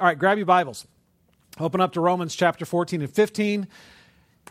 [0.00, 0.86] All right, grab your Bibles.
[1.58, 3.66] Open up to Romans chapter 14 and 15.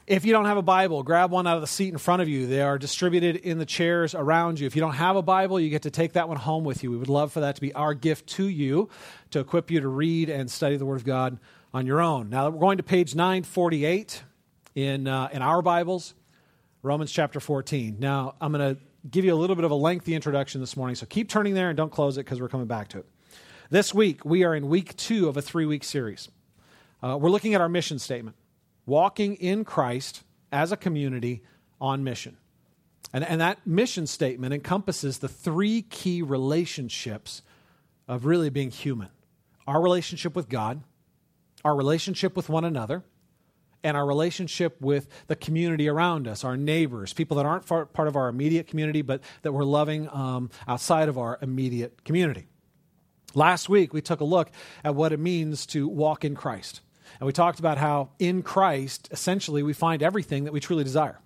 [0.05, 2.27] If you don't have a Bible, grab one out of the seat in front of
[2.27, 2.47] you.
[2.47, 4.68] They are distributed in the chairs around you.
[4.68, 6.91] If you don't have a Bible, you get to take that one home with you.
[6.91, 8.89] We would love for that to be our gift to you
[9.31, 11.39] to equip you to read and study the Word of God
[11.73, 12.29] on your own.
[12.29, 14.23] Now, we're going to page 948
[14.75, 16.14] in, uh, in our Bibles,
[16.84, 17.95] Romans chapter 14.
[18.00, 20.95] Now, I'm going to give you a little bit of a lengthy introduction this morning,
[20.95, 23.05] so keep turning there and don't close it because we're coming back to it.
[23.70, 26.29] This week, we are in week two of a three week series.
[27.04, 28.37] Uh, we're looking at our mission statement
[28.86, 30.23] walking in Christ
[30.54, 31.43] as a community
[31.82, 32.38] on mission.
[33.11, 37.42] And, and that mission statement encompasses the three key relationships
[38.08, 39.09] of really being human
[39.67, 40.81] our relationship with God,
[41.66, 43.03] our relationship with one another,
[43.84, 48.16] and our relationship with the community around us, our neighbors, people that aren't part of
[48.16, 52.47] our immediate community, but that we're loving um, outside of our immediate community.
[53.38, 54.50] Last week, we took a look
[54.83, 56.81] at what it means to walk in Christ.
[57.19, 61.20] And we talked about how in Christ, essentially, we find everything that we truly desire.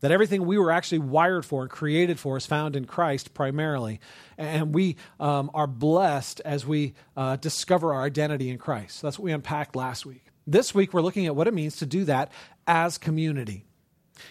[0.00, 4.00] That everything we were actually wired for and created for is found in Christ primarily.
[4.38, 9.02] And we um, are blessed as we uh, discover our identity in Christ.
[9.02, 10.24] That's what we unpacked last week.
[10.46, 12.32] This week, we're looking at what it means to do that
[12.66, 13.66] as community.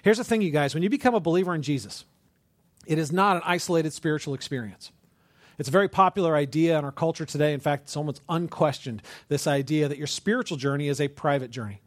[0.02, 2.04] Here's the thing, you guys when you become a believer in Jesus,
[2.88, 4.92] it is not an isolated spiritual experience.
[5.58, 7.54] It's a very popular idea in our culture today.
[7.54, 11.82] In fact, it's almost unquestioned this idea that your spiritual journey is a private journey.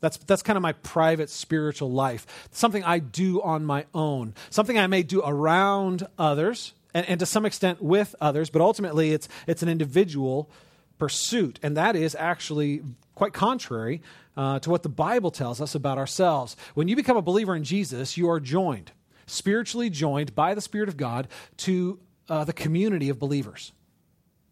[0.00, 2.26] That's, that's kind of my private spiritual life.
[2.50, 7.26] Something I do on my own, something I may do around others and, and to
[7.26, 10.50] some extent with others, but ultimately it's, it's an individual
[10.98, 11.58] pursuit.
[11.62, 12.82] And that is actually
[13.14, 14.02] quite contrary
[14.36, 16.56] uh, to what the Bible tells us about ourselves.
[16.74, 18.92] When you become a believer in Jesus, you are joined,
[19.26, 21.98] spiritually joined by the Spirit of God to
[22.30, 23.72] uh, the community of believers.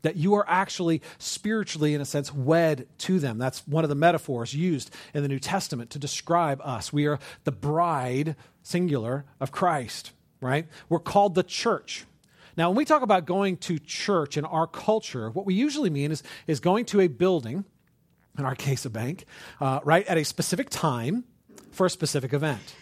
[0.02, 3.38] That you are actually spiritually, in a sense, wed to them.
[3.38, 6.92] That's one of the metaphors used in the New Testament to describe us.
[6.92, 10.69] We are the bride, singular, of Christ, right?
[10.88, 12.04] We're called the church.
[12.56, 16.12] Now, when we talk about going to church in our culture, what we usually mean
[16.12, 17.64] is, is going to a building,
[18.38, 19.24] in our case, a bank,
[19.60, 21.24] uh, right, at a specific time
[21.72, 22.74] for a specific event.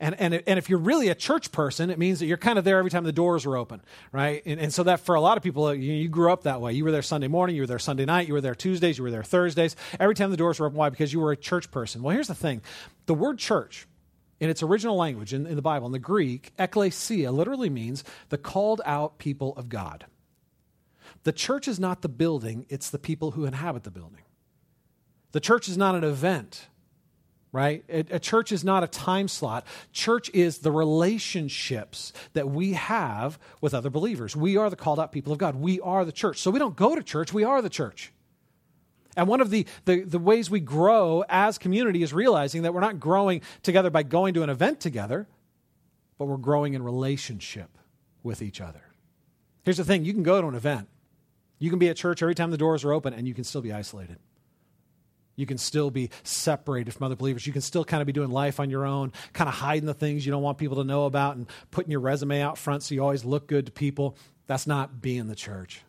[0.00, 2.64] And, and, and if you're really a church person, it means that you're kind of
[2.64, 4.42] there every time the doors are open, right?
[4.44, 6.60] And, and so that for a lot of people, uh, you, you, grew up that
[6.60, 6.72] way.
[6.72, 9.04] You were there Sunday morning, you were there Sunday night, you were there Tuesdays, you
[9.04, 9.76] were there Thursdays.
[10.00, 10.90] Every time the doors were open, why?
[10.90, 12.02] Because you were a church person.
[12.02, 12.60] Well, here's the thing
[13.06, 13.86] the word church,
[14.40, 18.38] in its original language in, in the Bible, in the Greek, ekklesia literally means the
[18.38, 20.06] called out people of God.
[21.22, 24.22] The church is not the building, it's the people who inhabit the building.
[25.32, 26.66] The church is not an event
[27.54, 27.84] right?
[27.88, 29.64] A, church is not a time slot.
[29.92, 34.34] Church is the relationships that we have with other believers.
[34.34, 35.54] We are the called out people of God.
[35.54, 36.40] We are the church.
[36.40, 38.12] So we don't go to church, we are the church.
[39.16, 42.80] And one of the, the, the ways we grow as community is realizing that we're
[42.80, 45.28] not growing together by going to an event together,
[46.18, 47.78] but we're growing in relationship
[48.24, 48.82] with each other.
[49.62, 50.88] Here's the thing you can go to an event,
[51.60, 53.62] you can be at church every time the doors are open, and you can still
[53.62, 54.18] be isolated.
[55.36, 57.46] You can still be separated from other believers.
[57.46, 59.94] You can still kind of be doing life on your own, kind of hiding the
[59.94, 62.94] things you don't want people to know about and putting your resume out front so
[62.94, 64.16] you always look good to people.
[64.46, 65.82] That's not being the church.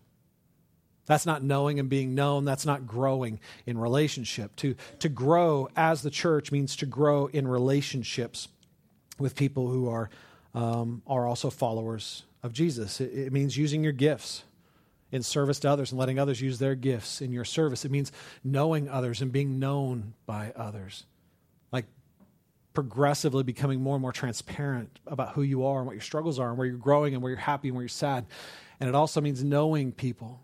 [1.05, 2.45] That's not knowing and being known.
[2.45, 4.55] That's not growing in relationship.
[4.57, 8.47] To, to grow as the church means to grow in relationships
[9.19, 10.09] with people who are,
[10.55, 12.99] um, are also followers of Jesus.
[12.99, 14.44] It, it means using your gifts
[15.15, 17.85] in service to others and letting others use their gifts in your service.
[17.85, 18.11] It means
[18.43, 21.05] knowing others and being known by others.
[21.71, 21.85] Like
[22.73, 26.49] progressively becoming more and more transparent about who you are and what your struggles are
[26.49, 28.25] and where you're growing and where you're happy and where you're sad.
[28.81, 30.41] And it also means knowing people.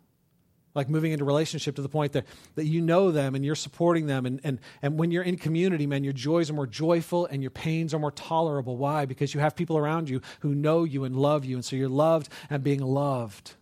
[0.73, 4.07] Like moving into relationship to the point that, that you know them and you're supporting
[4.07, 4.25] them.
[4.25, 7.51] And, and, and when you're in community, man, your joys are more joyful and your
[7.51, 8.77] pains are more tolerable.
[8.77, 9.03] Why?
[9.03, 11.57] Because you have people around you who know you and love you.
[11.57, 13.55] And so you're loved and being loved.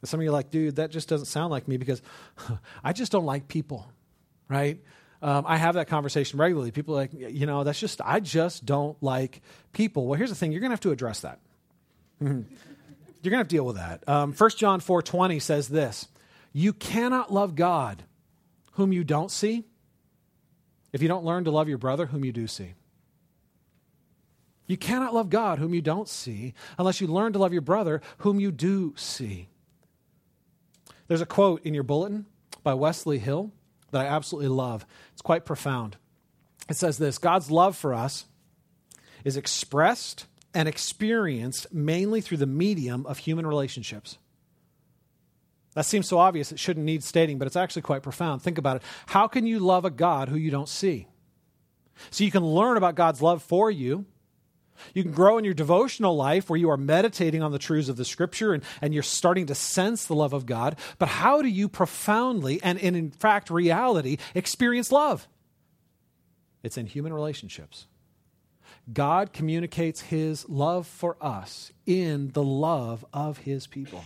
[0.00, 2.02] And some of you are like, dude, that just doesn't sound like me because
[2.84, 3.86] I just don't like people,
[4.48, 4.80] right?
[5.22, 6.70] Um, I have that conversation regularly.
[6.70, 9.42] People like, you know, that's just, I just don't like
[9.72, 10.06] people.
[10.06, 11.40] Well, here's the thing you're going to have to address that.
[12.20, 12.46] you're going
[13.22, 14.08] to have to deal with that.
[14.08, 16.08] Um, 1 John 4 20 says this
[16.52, 18.02] You cannot love God
[18.72, 19.64] whom you don't see
[20.92, 22.74] if you don't learn to love your brother whom you do see.
[24.66, 28.00] You cannot love God whom you don't see unless you learn to love your brother
[28.18, 29.49] whom you do see.
[31.10, 32.26] There's a quote in your bulletin
[32.62, 33.50] by Wesley Hill
[33.90, 34.86] that I absolutely love.
[35.12, 35.96] It's quite profound.
[36.68, 38.26] It says this God's love for us
[39.24, 44.18] is expressed and experienced mainly through the medium of human relationships.
[45.74, 48.42] That seems so obvious it shouldn't need stating, but it's actually quite profound.
[48.42, 48.82] Think about it.
[49.06, 51.08] How can you love a God who you don't see?
[52.12, 54.04] So you can learn about God's love for you.
[54.94, 57.96] You can grow in your devotional life where you are meditating on the truths of
[57.96, 60.76] the scripture and, and you're starting to sense the love of God.
[60.98, 65.28] But how do you profoundly and, and in fact reality experience love?
[66.62, 67.86] It's in human relationships.
[68.92, 74.02] God communicates his love for us in the love of his people.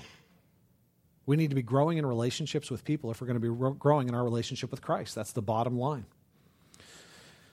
[1.27, 4.09] We need to be growing in relationships with people if we're going to be growing
[4.09, 5.15] in our relationship with Christ.
[5.15, 6.05] That's the bottom line.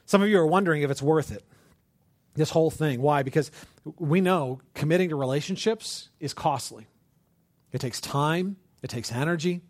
[0.06, 1.44] Some of you are wondering if it's worth it,
[2.34, 3.02] this whole thing.
[3.02, 3.24] Why?
[3.24, 3.52] Because
[3.98, 6.88] we know committing to relationships is costly.
[7.72, 9.62] It takes time, it takes energy,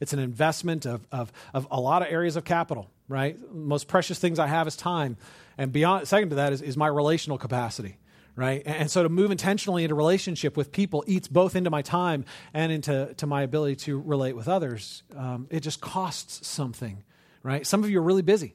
[0.00, 3.36] it's an investment of, of, of a lot of areas of capital, right?
[3.52, 5.16] Most precious things I have is time.
[5.58, 7.98] And beyond, second to that is, is my relational capacity
[8.36, 8.62] right?
[8.64, 12.24] And so to move intentionally into relationship with people eats both into my time
[12.54, 15.02] and into to my ability to relate with others.
[15.14, 17.02] Um, it just costs something,
[17.42, 17.66] right?
[17.66, 18.54] Some of you are really busy.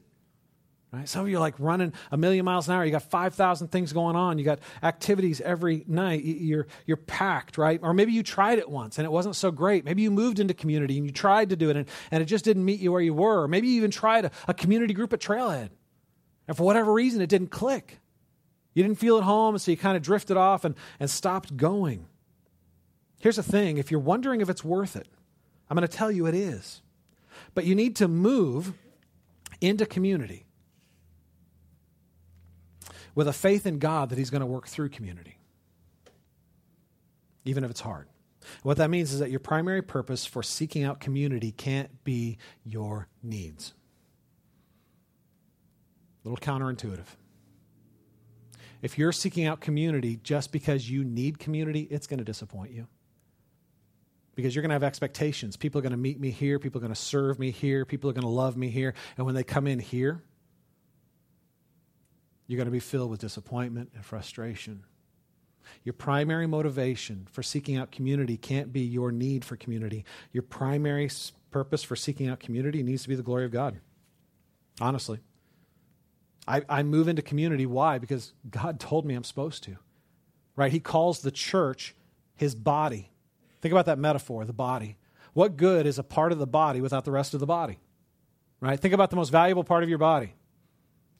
[0.96, 1.06] Right?
[1.06, 2.82] Some of you are like running a million miles an hour.
[2.82, 4.38] You got 5,000 things going on.
[4.38, 6.24] You got activities every night.
[6.24, 7.78] You're, you're packed, right?
[7.82, 9.84] Or maybe you tried it once and it wasn't so great.
[9.84, 12.46] Maybe you moved into community and you tried to do it and, and it just
[12.46, 13.42] didn't meet you where you were.
[13.42, 15.68] Or maybe you even tried a, a community group at Trailhead.
[16.48, 17.98] And for whatever reason, it didn't click.
[18.72, 22.06] You didn't feel at home, so you kind of drifted off and, and stopped going.
[23.20, 25.08] Here's the thing if you're wondering if it's worth it,
[25.68, 26.80] I'm going to tell you it is.
[27.54, 28.72] But you need to move
[29.60, 30.45] into community
[33.16, 35.38] with a faith in God that He's going to work through community,
[37.44, 38.06] even if it's hard.
[38.62, 43.08] What that means is that your primary purpose for seeking out community can't be your
[43.24, 43.74] needs.
[46.24, 47.06] A little counterintuitive.
[48.82, 52.86] If you're seeking out community just because you need community, it's going to disappoint you.
[54.34, 55.56] Because you're going to have expectations.
[55.56, 56.58] People are going to meet me here.
[56.58, 57.86] People are going to serve me here.
[57.86, 58.92] People are going to love me here.
[59.16, 60.22] And when they come in here,
[62.46, 64.84] you're going to be filled with disappointment and frustration.
[65.84, 70.04] Your primary motivation for seeking out community can't be your need for community.
[70.32, 71.10] Your primary
[71.50, 73.80] purpose for seeking out community needs to be the glory of God.
[74.80, 75.20] Honestly.
[76.48, 77.66] I, I move into community.
[77.66, 77.98] Why?
[77.98, 79.76] Because God told me I'm supposed to.
[80.54, 80.72] Right?
[80.72, 81.94] He calls the church
[82.34, 83.10] his body.
[83.60, 84.96] Think about that metaphor, the body.
[85.32, 87.78] What good is a part of the body without the rest of the body?
[88.60, 88.78] Right?
[88.78, 90.34] Think about the most valuable part of your body.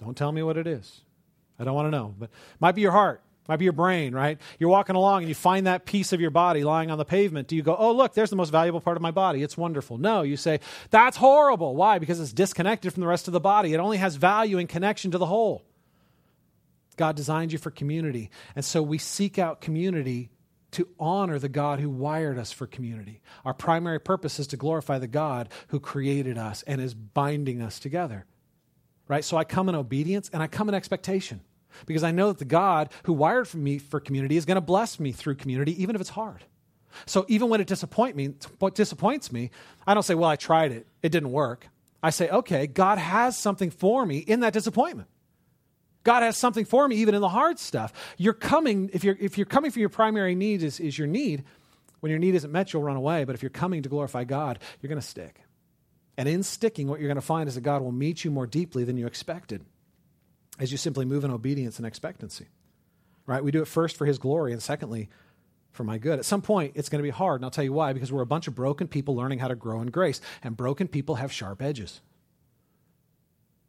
[0.00, 1.02] Don't tell me what it is.
[1.58, 2.14] I don't want to know.
[2.18, 2.30] But
[2.60, 4.38] might be your heart, might be your brain, right?
[4.58, 7.48] You're walking along and you find that piece of your body lying on the pavement.
[7.48, 9.42] Do you go, oh, look, there's the most valuable part of my body.
[9.42, 9.98] It's wonderful.
[9.98, 10.60] No, you say,
[10.90, 11.76] that's horrible.
[11.76, 11.98] Why?
[11.98, 13.72] Because it's disconnected from the rest of the body.
[13.72, 15.64] It only has value in connection to the whole.
[16.96, 18.30] God designed you for community.
[18.54, 20.30] And so we seek out community
[20.72, 23.22] to honor the God who wired us for community.
[23.44, 27.78] Our primary purpose is to glorify the God who created us and is binding us
[27.78, 28.26] together
[29.08, 29.24] right?
[29.24, 31.40] So I come in obedience and I come in expectation
[31.84, 34.61] because I know that the God who wired for me for community is going to
[34.61, 36.44] bless me through community, even if it's hard.
[37.05, 39.50] So even when it disappoint me, what disappoints me,
[39.87, 41.69] I don't say, well, I tried it, it didn't work.
[42.02, 45.08] I say, okay, God has something for me in that disappointment.
[46.05, 47.93] God has something for me even in the hard stuff.
[48.17, 51.44] You're coming, if you're, if you're coming for your primary need is, is your need,
[52.00, 53.25] when your need isn't met, you'll run away.
[53.25, 55.40] But if you're coming to glorify God, you're going to stick.
[56.17, 58.47] And in sticking, what you're going to find is that God will meet you more
[58.47, 59.64] deeply than you expected
[60.58, 62.48] as you simply move in obedience and expectancy.
[63.26, 63.42] Right?
[63.42, 65.08] We do it first for His glory, and secondly,
[65.72, 66.18] for my good.
[66.18, 68.22] At some point, it's going to be hard, and I'll tell you why because we're
[68.22, 71.32] a bunch of broken people learning how to grow in grace, and broken people have
[71.32, 72.00] sharp edges.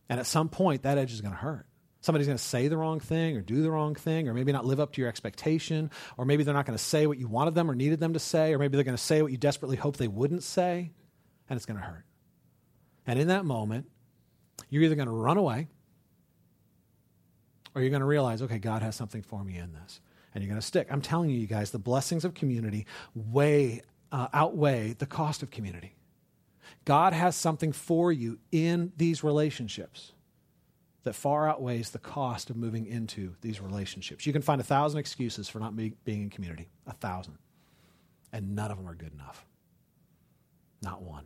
[0.10, 1.66] And at some point, that edge is going to hurt.
[2.00, 4.66] Somebody's going to say the wrong thing or do the wrong thing, or maybe not
[4.66, 7.56] live up to your expectation, or maybe they're not going to say what you wanted
[7.56, 9.76] them or needed them to say, or maybe they're going to say what you desperately
[9.76, 10.92] hope they wouldn't say,
[11.50, 12.06] and it's going to hurt.
[13.06, 13.90] And in that moment,
[14.70, 15.68] you're either going to run away
[17.76, 20.00] or you're going to realize, okay, God has something for me in this.
[20.34, 20.88] And you're going to stick.
[20.92, 23.82] I'm telling you, you guys, the blessings of community way
[24.12, 25.96] uh, outweigh the cost of community.
[26.86, 30.14] God has something for you in these relationships
[31.04, 34.26] that far outweighs the cost of moving into these relationships.
[34.26, 37.38] You can find a thousand excuses for not be, being in community, a thousand.
[38.34, 39.46] And none of them are good enough.
[40.82, 41.26] Not one.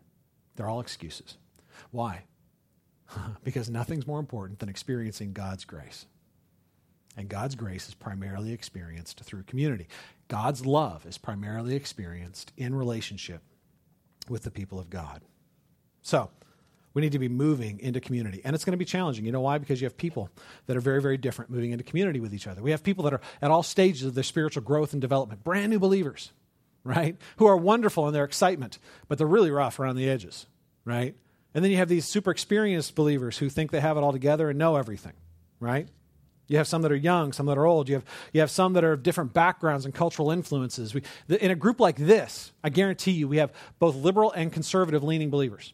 [0.56, 1.38] They're all excuses.
[1.90, 2.26] Why?
[3.44, 6.06] because nothing's more important than experiencing God's grace.
[7.18, 9.88] And God's grace is primarily experienced through community.
[10.28, 13.42] God's love is primarily experienced in relationship
[14.30, 15.22] with the people of God.
[16.02, 16.30] So,
[16.94, 18.42] we need to be moving into community.
[18.44, 19.24] And it's going to be challenging.
[19.26, 19.58] You know why?
[19.58, 20.30] Because you have people
[20.66, 22.62] that are very, very different moving into community with each other.
[22.62, 25.70] We have people that are at all stages of their spiritual growth and development, brand
[25.70, 26.32] new believers
[26.84, 27.18] right?
[27.38, 30.48] Who are wonderful in their excitement, but they're really rough around the edges,
[30.86, 31.16] right?
[31.54, 34.50] And then you have these super experienced believers who think they have it all together
[34.50, 35.14] and know everything,
[35.60, 35.88] right?
[36.48, 37.88] You have some that are young, some that are old.
[37.88, 40.94] You have, you have some that are of different backgrounds and cultural influences.
[40.94, 45.02] We, in a group like this, I guarantee you, we have both liberal and conservative
[45.04, 45.74] leaning believers,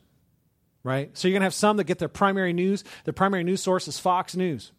[0.84, 1.10] right?
[1.18, 2.84] So you're going to have some that get their primary news.
[3.06, 4.72] Their primary news source is Fox News.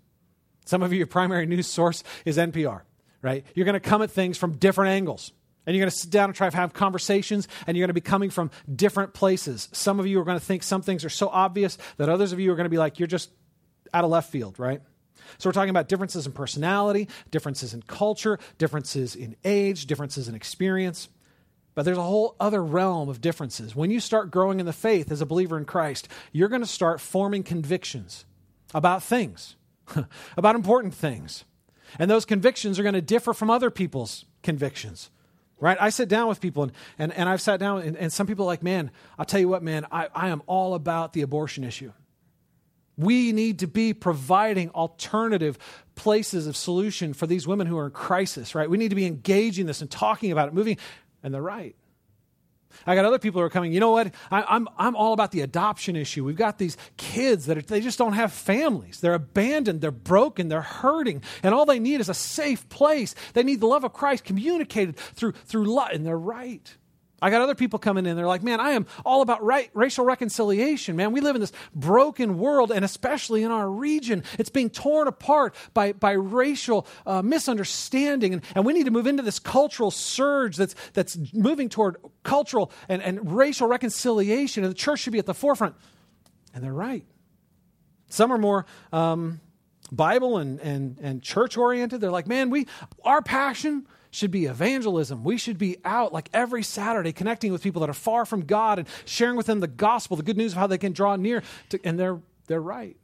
[0.66, 2.82] Some of you, your primary news source is NPR,
[3.22, 3.44] right?
[3.54, 5.32] You're going to come at things from different angles.
[5.66, 7.94] And you're going to sit down and try to have conversations, and you're going to
[7.94, 9.68] be coming from different places.
[9.72, 12.40] Some of you are going to think some things are so obvious that others of
[12.40, 13.30] you are going to be like, you're just
[13.92, 14.80] out of left field, right?
[15.36, 20.34] So we're talking about differences in personality, differences in culture, differences in age, differences in
[20.34, 21.08] experience.
[21.74, 23.76] But there's a whole other realm of differences.
[23.76, 26.66] When you start growing in the faith as a believer in Christ, you're going to
[26.66, 28.24] start forming convictions
[28.74, 29.56] about things,
[30.36, 31.44] about important things.
[31.98, 35.10] And those convictions are going to differ from other people's convictions
[35.60, 38.26] right i sit down with people and, and, and i've sat down and, and some
[38.26, 41.22] people are like man i'll tell you what man I, I am all about the
[41.22, 41.92] abortion issue
[42.98, 45.56] we need to be providing alternative
[45.94, 49.06] places of solution for these women who are in crisis right we need to be
[49.06, 50.76] engaging this and talking about it moving
[51.22, 51.76] and they're right
[52.86, 54.12] I got other people who are coming, you know what?
[54.30, 56.24] I, am I'm, I'm all about the adoption issue.
[56.24, 59.00] We've got these kids that are, they just don't have families.
[59.00, 63.14] They're abandoned, they're broken, they're hurting, and all they need is a safe place.
[63.34, 66.76] They need the love of Christ communicated through, through love, and they're right.
[67.20, 68.16] I got other people coming in.
[68.16, 70.94] They're like, man, I am all about right, racial reconciliation.
[70.94, 75.08] Man, we live in this broken world, and especially in our region, it's being torn
[75.08, 78.34] apart by, by racial uh, misunderstanding.
[78.34, 82.70] And, and we need to move into this cultural surge that's, that's moving toward cultural
[82.88, 84.62] and, and racial reconciliation.
[84.62, 85.74] And the church should be at the forefront.
[86.54, 87.04] And they're right.
[88.08, 88.64] Some are more.
[88.92, 89.40] Um,
[89.90, 92.00] Bible and, and, and church oriented.
[92.00, 92.66] They're like, man, we
[93.04, 95.24] our passion should be evangelism.
[95.24, 98.78] We should be out like every Saturday connecting with people that are far from God
[98.78, 101.42] and sharing with them the gospel, the good news of how they can draw near.
[101.70, 102.96] To, and they're, they're right.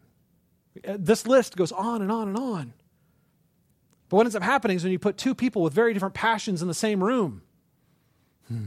[0.82, 2.72] This list goes on and on and on.
[4.08, 6.62] But what ends up happening is when you put two people with very different passions
[6.62, 7.42] in the same room,
[8.48, 8.66] hmm,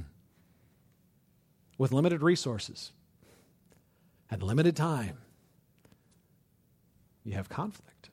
[1.77, 2.91] with limited resources
[4.29, 5.17] and limited time,
[7.24, 8.10] you have conflict.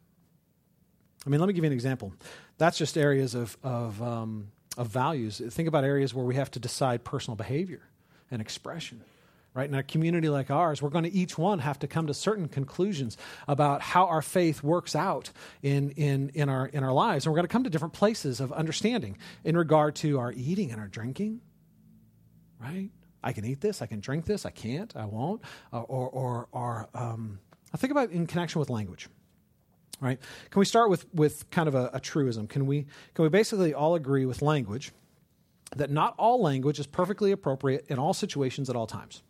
[1.26, 2.12] I mean, let me give you an example
[2.58, 5.40] that's just areas of, of, um, of values.
[5.50, 7.82] Think about areas where we have to decide personal behavior
[8.30, 9.00] and expression.
[9.54, 9.68] Right?
[9.68, 12.48] In a community like ours, we're going to each one have to come to certain
[12.48, 15.30] conclusions about how our faith works out
[15.62, 17.24] in, in, in, our, in our lives.
[17.24, 20.72] And we're going to come to different places of understanding in regard to our eating
[20.72, 21.40] and our drinking.
[22.60, 22.90] Right?
[23.22, 25.40] I can eat this, I can drink this, I can't, I won't.
[25.72, 27.38] Uh, or, or, or um,
[27.72, 29.08] I think about in connection with language
[30.04, 30.18] right?
[30.50, 32.46] Can we start with, with kind of a, a truism?
[32.46, 34.92] Can we, can we basically all agree with language
[35.74, 39.22] that not all language is perfectly appropriate in all situations at all times?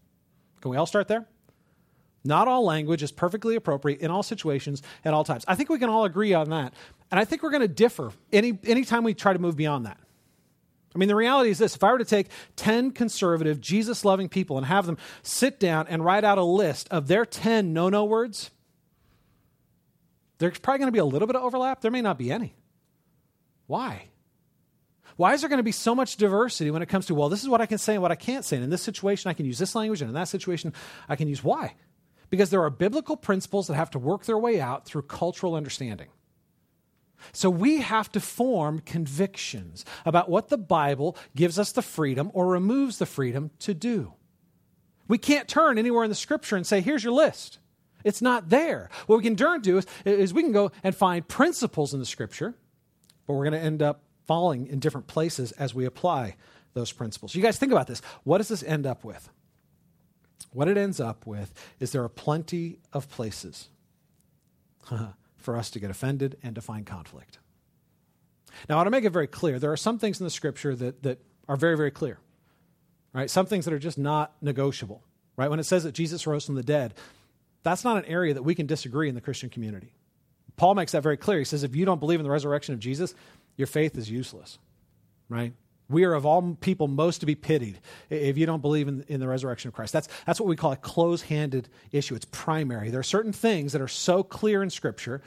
[0.60, 1.26] Can we all start there?
[2.24, 5.44] Not all language is perfectly appropriate in all situations at all times.
[5.46, 6.74] I think we can all agree on that.
[7.10, 9.98] And I think we're going to differ any anytime we try to move beyond that.
[10.94, 14.28] I mean, the reality is this if I were to take 10 conservative, Jesus loving
[14.28, 17.90] people and have them sit down and write out a list of their 10 no
[17.90, 18.50] no words,
[20.44, 21.80] there's probably going to be a little bit of overlap.
[21.80, 22.54] There may not be any.
[23.66, 24.08] Why?
[25.16, 27.42] Why is there going to be so much diversity when it comes to, well, this
[27.42, 28.56] is what I can say and what I can't say?
[28.56, 30.74] And in this situation, I can use this language, and in that situation,
[31.08, 31.76] I can use why?
[32.28, 36.08] Because there are biblical principles that have to work their way out through cultural understanding.
[37.32, 42.48] So we have to form convictions about what the Bible gives us the freedom or
[42.48, 44.12] removes the freedom to do.
[45.08, 47.60] We can't turn anywhere in the scripture and say, here's your list.
[48.04, 48.90] It's not there.
[49.06, 52.54] What we can to is, is we can go and find principles in the scripture,
[53.26, 56.36] but we're going to end up falling in different places as we apply
[56.74, 57.34] those principles.
[57.34, 58.02] You guys think about this.
[58.24, 59.30] What does this end up with?
[60.52, 63.68] What it ends up with is there are plenty of places
[65.36, 67.38] for us to get offended and to find conflict.
[68.68, 70.76] Now, I want to make it very clear there are some things in the scripture
[70.76, 71.18] that, that
[71.48, 72.18] are very, very clear,
[73.12, 73.28] right?
[73.28, 75.02] Some things that are just not negotiable,
[75.36, 75.50] right?
[75.50, 76.94] When it says that Jesus rose from the dead,
[77.64, 79.92] that's not an area that we can disagree in the Christian community.
[80.56, 81.38] Paul makes that very clear.
[81.38, 83.14] He says, if you don't believe in the resurrection of Jesus,
[83.56, 84.58] your faith is useless,
[85.28, 85.52] right?
[85.88, 89.20] We are of all people most to be pitied if you don't believe in, in
[89.20, 89.92] the resurrection of Christ.
[89.92, 92.14] That's, that's what we call a close handed issue.
[92.14, 92.90] It's primary.
[92.90, 95.20] There are certain things that are so clear in Scripture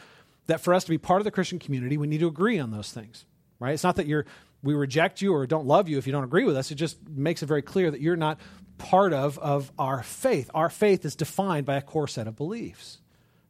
[0.47, 2.71] that for us to be part of the Christian community, we need to agree on
[2.71, 3.25] those things,
[3.59, 3.73] right?
[3.73, 4.25] It's not that you're,
[4.63, 6.71] we reject you or don't love you if you don't agree with us.
[6.71, 8.39] It just makes it very clear that you're not
[8.77, 10.49] part of, of our faith.
[10.53, 12.99] Our faith is defined by a core set of beliefs,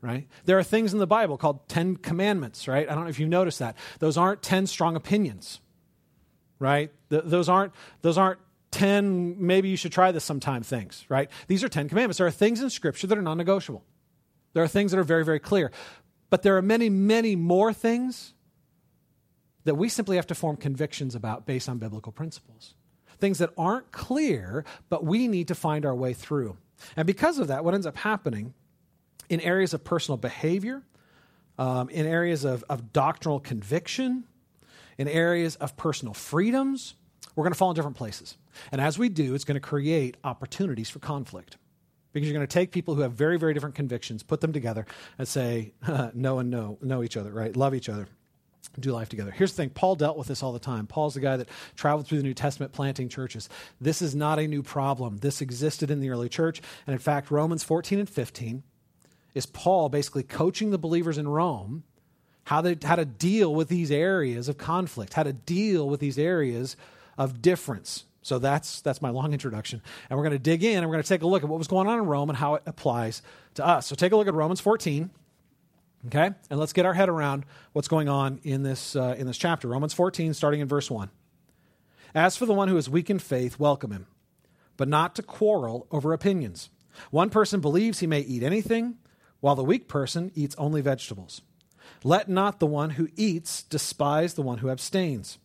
[0.01, 0.27] right?
[0.45, 2.89] There are things in the Bible called Ten Commandments, right?
[2.89, 3.75] I don't know if you've noticed that.
[3.99, 5.59] Those aren't ten strong opinions.
[6.59, 6.91] right?
[7.09, 8.39] Th- those aren't those aren't
[8.71, 11.29] 10 maybe you should try this sometime things, right?
[11.47, 12.17] These are 10 commandments.
[12.17, 13.83] There are things in scripture that are non-negotiable.
[14.53, 15.71] There are things that are very very clear.
[16.29, 18.33] But there are many many more things
[19.65, 22.75] that we simply have to form convictions about based on biblical principles.
[23.19, 26.57] Things that aren't clear, but we need to find our way through.
[26.95, 28.53] And because of that, what ends up happening
[29.29, 30.83] in areas of personal behavior,
[31.57, 34.25] um, in areas of, of doctrinal conviction,
[34.97, 36.95] in areas of personal freedoms,
[37.35, 38.37] we're going to fall in different places.
[38.71, 41.57] And as we do, it's going to create opportunities for conflict.
[42.13, 44.85] Because you're going to take people who have very, very different convictions, put them together,
[45.19, 45.73] and say,
[46.13, 47.55] know and know, know each other, right?
[47.55, 48.07] Love each other
[48.79, 49.31] do life together.
[49.31, 50.87] Here's the thing Paul dealt with this all the time.
[50.87, 53.49] Paul's the guy that traveled through the New Testament planting churches.
[53.81, 55.17] This is not a new problem.
[55.17, 56.61] This existed in the early church.
[56.85, 58.63] And in fact, Romans 14 and 15
[59.33, 61.83] is Paul basically coaching the believers in Rome
[62.45, 66.17] how, they, how to deal with these areas of conflict, how to deal with these
[66.17, 66.77] areas
[67.17, 68.05] of difference.
[68.21, 69.81] So that's, that's my long introduction.
[70.09, 71.57] And we're going to dig in and we're going to take a look at what
[71.57, 73.21] was going on in Rome and how it applies
[73.55, 73.87] to us.
[73.87, 75.09] So take a look at Romans 14.
[76.05, 76.31] Okay?
[76.49, 79.67] And let's get our head around what's going on in this, uh, in this chapter.
[79.67, 81.09] Romans 14, starting in verse 1.
[82.15, 84.07] As for the one who is weak in faith, welcome him,
[84.77, 86.69] but not to quarrel over opinions.
[87.11, 88.97] One person believes he may eat anything,
[89.39, 91.41] while the weak person eats only vegetables.
[92.03, 95.37] Let not the one who eats despise the one who abstains,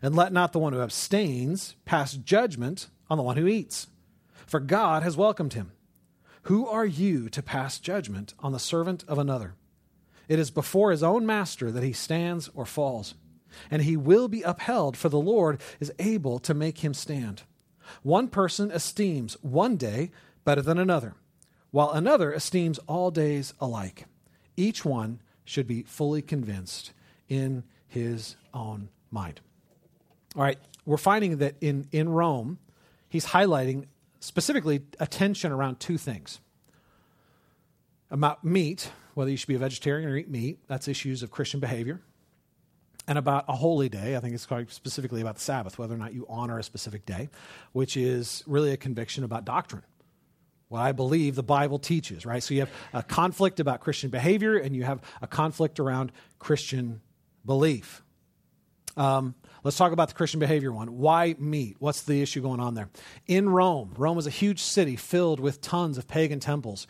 [0.00, 3.88] and let not the one who abstains pass judgment on the one who eats,
[4.46, 5.72] for God has welcomed him.
[6.42, 9.54] Who are you to pass judgment on the servant of another?
[10.28, 13.14] It is before his own master that he stands or falls,
[13.70, 17.42] and he will be upheld, for the Lord is able to make him stand.
[18.02, 20.10] One person esteems one day
[20.44, 21.14] better than another,
[21.70, 24.06] while another esteems all days alike.
[24.56, 26.92] Each one should be fully convinced
[27.28, 29.40] in his own mind.
[30.36, 32.58] All right, we're finding that in, in Rome,
[33.08, 33.86] he's highlighting
[34.20, 36.40] specifically attention around two things
[38.10, 40.58] about meat, whether you should be a vegetarian or eat meat.
[40.66, 42.00] That's issues of Christian behavior.
[43.08, 46.14] And about a holy day, I think it's specifically about the Sabbath, whether or not
[46.14, 47.30] you honor a specific day,
[47.72, 49.82] which is really a conviction about doctrine.
[50.68, 52.42] What I believe the Bible teaches, right?
[52.42, 57.02] So you have a conflict about Christian behavior and you have a conflict around Christian
[57.44, 58.02] belief.
[58.96, 60.96] Um, let's talk about the Christian behavior one.
[60.98, 61.76] Why meat?
[61.78, 62.88] What's the issue going on there?
[63.26, 66.86] In Rome, Rome was a huge city filled with tons of pagan temples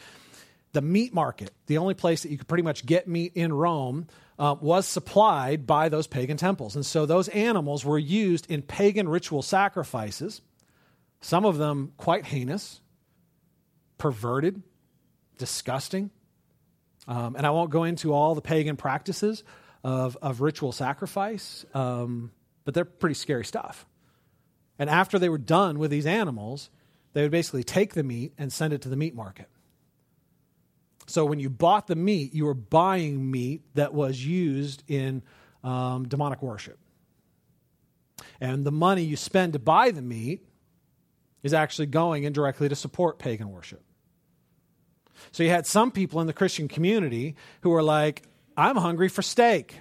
[0.72, 4.06] the meat market, the only place that you could pretty much get meat in Rome,
[4.38, 6.74] uh, was supplied by those pagan temples.
[6.74, 10.40] And so those animals were used in pagan ritual sacrifices,
[11.20, 12.80] some of them quite heinous,
[13.98, 14.62] perverted,
[15.38, 16.11] disgusting.
[17.06, 19.44] Um, and I won't go into all the pagan practices
[19.85, 22.32] of, of ritual sacrifice, um,
[22.64, 23.87] but they're pretty scary stuff.
[24.78, 26.70] And after they were done with these animals,
[27.12, 29.48] they would basically take the meat and send it to the meat market.
[31.12, 35.22] So when you bought the meat, you were buying meat that was used in
[35.62, 36.79] um, demonic worship.
[38.40, 40.46] And the money you spend to buy the meat
[41.42, 43.83] is actually going indirectly to support pagan worship.
[45.33, 48.22] So you had some people in the Christian community who were like,
[48.57, 49.79] I'm hungry for steak.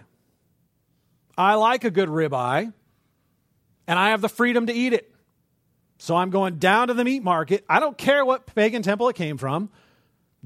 [1.38, 2.74] I like a good ribeye,
[3.88, 5.14] and I have the freedom to eat it.
[5.98, 7.64] So I'm going down to the meat market.
[7.70, 9.70] I don't care what pagan temple it came from.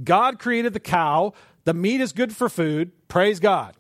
[0.03, 1.33] God created the cow.
[1.63, 2.91] The meat is good for food.
[3.07, 3.75] Praise God.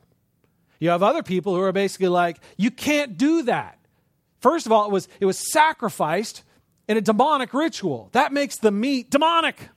[0.79, 3.79] You have other people who are basically like, you can't do that.
[4.39, 6.43] First of all, it was, it was sacrificed
[6.87, 8.09] in a demonic ritual.
[8.11, 9.69] That makes the meat demonic.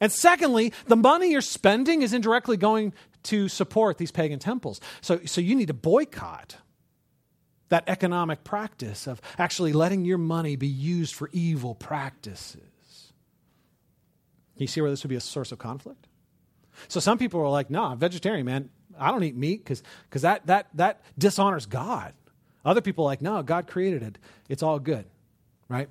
[0.00, 2.92] And secondly, the money you're spending is indirectly going
[3.24, 4.80] to support these pagan temples.
[5.00, 6.56] So, so you need to boycott
[7.68, 12.71] that economic practice of actually letting your money be used for evil practices.
[14.62, 16.06] You see where this would be a source of conflict?
[16.88, 18.70] So some people are like, no, I'm vegetarian, man.
[18.98, 22.14] I don't eat meat because that, that, that dishonors God.
[22.64, 24.18] Other people are like, no, God created it.
[24.48, 25.04] It's all good,
[25.68, 25.88] right?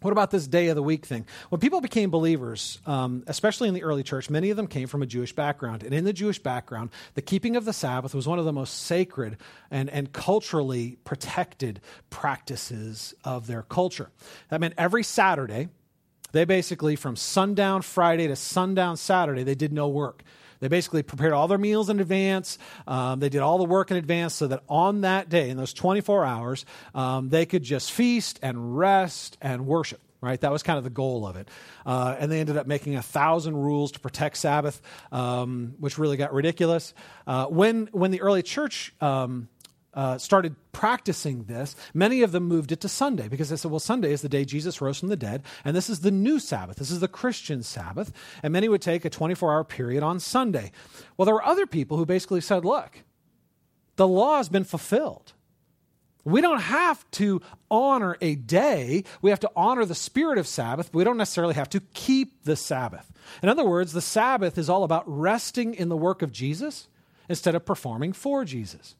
[0.00, 1.26] What about this day of the week thing?
[1.48, 5.02] When people became believers, um, especially in the early church, many of them came from
[5.02, 5.82] a Jewish background.
[5.82, 8.82] And in the Jewish background, the keeping of the Sabbath was one of the most
[8.82, 9.38] sacred
[9.72, 14.10] and, and culturally protected practices of their culture.
[14.50, 15.68] That meant every Saturday,
[16.32, 20.22] they basically, from sundown Friday to sundown Saturday, they did no work.
[20.60, 22.58] They basically prepared all their meals in advance.
[22.86, 25.72] Um, they did all the work in advance so that on that day, in those
[25.72, 26.64] 24 hours,
[26.94, 30.00] um, they could just feast and rest and worship.
[30.20, 31.48] Right, that was kind of the goal of it,
[31.86, 36.16] uh, and they ended up making a thousand rules to protect Sabbath, um, which really
[36.16, 36.92] got ridiculous.
[37.24, 39.48] Uh, when when the early church um,
[39.98, 43.80] uh, started practicing this, many of them moved it to Sunday because they said, well,
[43.80, 46.76] Sunday is the day Jesus rose from the dead, and this is the new Sabbath.
[46.76, 48.12] This is the Christian Sabbath.
[48.44, 50.70] And many would take a 24 hour period on Sunday.
[51.16, 53.02] Well, there were other people who basically said, look,
[53.96, 55.32] the law has been fulfilled.
[56.24, 59.02] We don't have to honor a day.
[59.20, 60.92] We have to honor the spirit of Sabbath.
[60.92, 63.10] but we don't necessarily have to keep the Sabbath.
[63.42, 66.86] In other words, the Sabbath is all about resting in the work of Jesus
[67.28, 68.94] instead of performing for Jesus.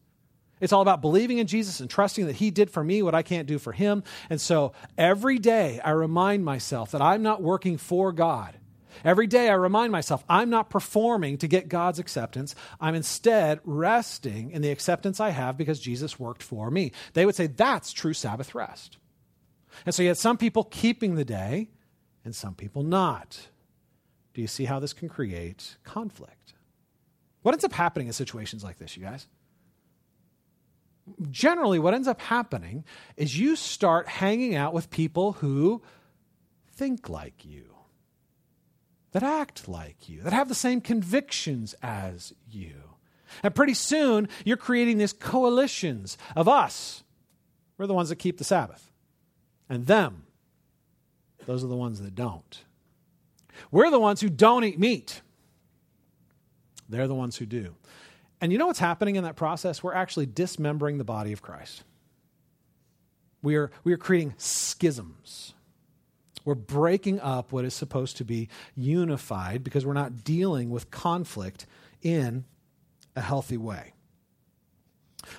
[0.61, 3.23] It's all about believing in Jesus and trusting that He did for me what I
[3.23, 4.03] can't do for Him.
[4.31, 8.55] And so every day I remind myself that I'm not working for God.
[9.05, 12.55] Every day I remind myself I'm not performing to get God's acceptance.
[12.81, 16.93] I'm instead resting in the acceptance I have because Jesus worked for me.
[17.13, 18.99] They would say that's true Sabbath rest.
[19.87, 21.69] And so you had some people keeping the day
[22.25, 23.49] and some people not.
[24.35, 26.55] Do you see how this can create conflict?
[27.43, 29.27] What ends up happening in situations like this, you guys?
[31.31, 32.85] Generally, what ends up happening
[33.17, 35.83] is you start hanging out with people who
[36.73, 37.75] think like you,
[39.13, 42.75] that act like you, that have the same convictions as you.
[43.43, 47.03] And pretty soon, you're creating these coalitions of us.
[47.77, 48.91] We're the ones that keep the Sabbath.
[49.69, 50.25] And them,
[51.47, 52.65] those are the ones that don't.
[53.71, 55.21] We're the ones who don't eat meat.
[56.89, 57.75] They're the ones who do.
[58.41, 59.83] And you know what's happening in that process?
[59.83, 61.83] We're actually dismembering the body of Christ.
[63.43, 65.55] We are, we are creating schisms.
[66.45, 71.67] We're breaking up what is supposed to be unified because we're not dealing with conflict
[72.03, 72.45] in
[73.15, 73.93] a healthy way.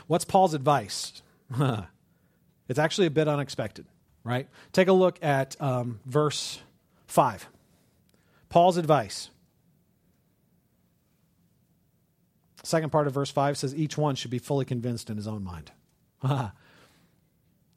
[0.08, 1.22] What's Paul's advice?
[2.68, 3.86] it's actually a bit unexpected,
[4.24, 4.48] right?
[4.72, 6.62] Take a look at um, verse
[7.08, 7.50] 5.
[8.50, 9.30] Paul's advice
[12.64, 15.44] Second part of verse 5 says, Each one should be fully convinced in his own
[15.44, 15.72] mind.
[16.24, 16.52] All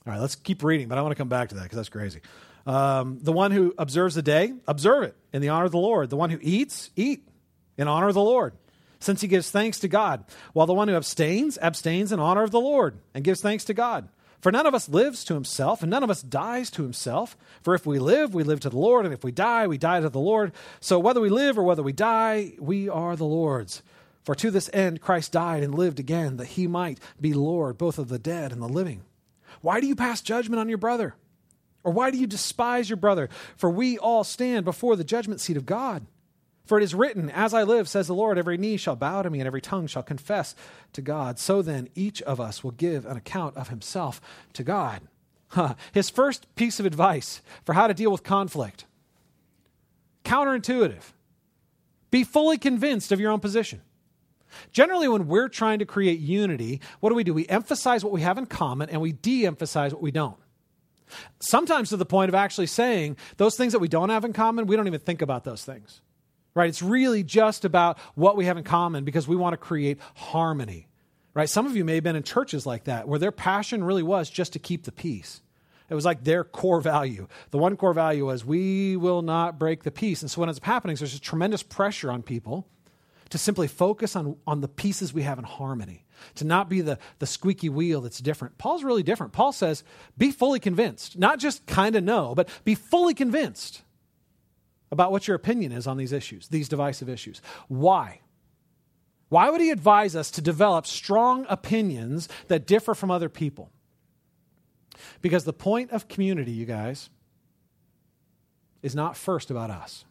[0.05, 2.21] right, let's keep reading, but I want to come back to that because that's crazy.
[2.67, 6.11] Um, the one who observes the day, observe it in the honor of the Lord.
[6.11, 7.29] The one who eats, eat
[7.77, 8.55] in honor of the Lord,
[9.01, 10.25] since he gives thanks to God.
[10.53, 13.75] While the one who abstains, abstains in honor of the Lord and gives thanks to
[13.75, 14.09] God.
[14.41, 17.37] For none of us lives to himself, and none of us dies to himself.
[17.63, 20.01] For if we live, we live to the Lord, and if we die, we die
[20.01, 20.53] to the Lord.
[20.81, 23.85] So whether we live or whether we die, we are the Lord's.
[24.25, 27.99] For to this end Christ died and lived again, that he might be Lord both
[27.99, 29.03] of the dead and the living.
[29.61, 31.15] Why do you pass judgment on your brother?
[31.85, 33.29] Or why do you despise your brother?
[33.57, 36.07] For we all stand before the judgment seat of God.
[36.65, 39.31] For it is written, As I live, says the Lord, every knee shall bow to
[39.31, 40.55] me, and every tongue shall confess
[40.93, 41.39] to God.
[41.41, 44.21] So then, each of us will give an account of himself
[44.53, 45.03] to God.
[45.49, 45.75] Huh.
[45.93, 48.87] His first piece of advice for how to deal with conflict
[50.25, 51.03] counterintuitive.
[52.11, 53.83] Be fully convinced of your own position.
[54.71, 57.35] Generally, when we're trying to create unity, what do we do?
[57.35, 60.37] We emphasize what we have in common and we de emphasize what we don't.
[61.41, 64.67] Sometimes to the point of actually saying those things that we don't have in common,
[64.67, 66.01] we don't even think about those things.
[66.55, 66.69] Right?
[66.69, 70.89] It's really just about what we have in common because we want to create harmony.
[71.35, 71.49] Right?
[71.49, 74.29] Some of you may have been in churches like that where their passion really was
[74.29, 75.41] just to keep the peace.
[75.89, 77.29] It was like their core value.
[77.51, 80.23] The one core value was we will not break the peace.
[80.23, 82.67] And so what ends up happening is there's a tremendous pressure on people
[83.33, 86.99] to simply focus on, on the pieces we have in harmony, to not be the,
[87.19, 88.59] the squeaky wheel that's different.
[88.59, 89.33] Paul's really different.
[89.33, 89.85] Paul says,
[90.19, 93.85] be fully convinced, not just kind of know, but be fully convinced
[94.91, 97.41] about what your opinion is on these issues, these divisive issues.
[97.69, 98.21] Why?
[99.31, 103.71] Why would he advise us to develop strong opinions that differ from other people?
[105.23, 107.09] Because the point of community, you guys,
[108.83, 110.05] is not first about us.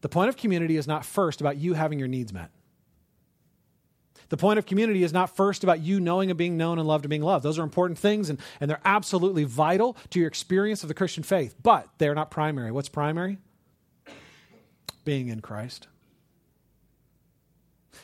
[0.00, 2.50] The point of community is not first about you having your needs met.
[4.28, 7.04] The point of community is not first about you knowing and being known and loved
[7.04, 7.44] and being loved.
[7.44, 11.22] Those are important things and, and they're absolutely vital to your experience of the Christian
[11.22, 12.72] faith, but they're not primary.
[12.72, 13.38] What's primary?
[15.04, 15.86] Being in Christ.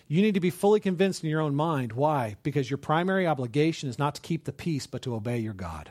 [0.07, 1.93] You need to be fully convinced in your own mind.
[1.93, 2.37] Why?
[2.43, 5.91] Because your primary obligation is not to keep the peace, but to obey your God.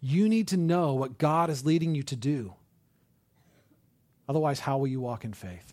[0.00, 2.54] You need to know what God is leading you to do.
[4.28, 5.72] Otherwise, how will you walk in faith?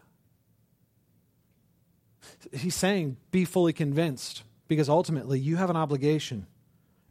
[2.54, 6.48] He's saying, be fully convinced, because ultimately you have an obligation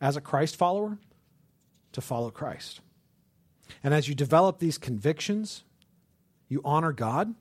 [0.01, 0.99] as a Christ follower
[1.93, 2.81] to follow Christ.
[3.83, 5.65] And as you develop these convictions,
[6.49, 7.35] you honor God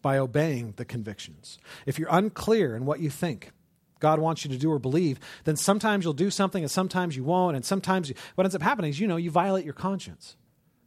[0.00, 1.58] by obeying the convictions.
[1.86, 3.50] If you're unclear in what you think,
[4.00, 7.22] God wants you to do or believe, then sometimes you'll do something and sometimes you
[7.22, 7.54] won't.
[7.54, 10.36] And sometimes you, what ends up happening is, you know, you violate your conscience.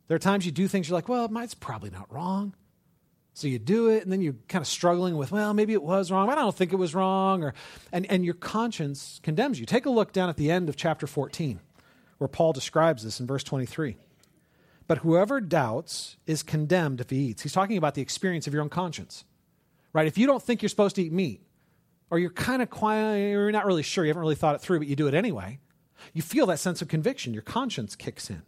[0.08, 2.54] There are times you do things you're like, well, it's probably not wrong.
[3.34, 6.10] So you do it, and then you're kind of struggling with, well, maybe it was
[6.10, 6.30] wrong.
[6.30, 7.44] I don't think it was wrong.
[7.44, 7.54] Or,
[7.92, 9.66] and, and your conscience condemns you.
[9.66, 11.60] Take a look down at the end of chapter 14,
[12.18, 13.98] where Paul describes this in verse 23.
[14.88, 17.42] But whoever doubts is condemned if he eats.
[17.42, 19.26] He's talking about the experience of your own conscience,
[19.92, 20.08] right?
[20.08, 21.42] If you don't think you're supposed to eat meat,
[22.10, 24.62] or you're kind of quiet, or you're not really sure, you haven't really thought it
[24.62, 25.60] through, but you do it anyway,
[26.14, 27.34] you feel that sense of conviction.
[27.34, 28.44] Your conscience kicks in.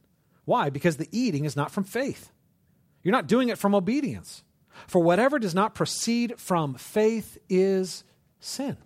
[0.47, 0.69] Why?
[0.69, 2.31] Because the eating is not from faith.
[3.03, 4.45] You're not doing it from obedience.
[4.87, 8.05] For whatever does not proceed from faith is
[8.39, 8.77] sin.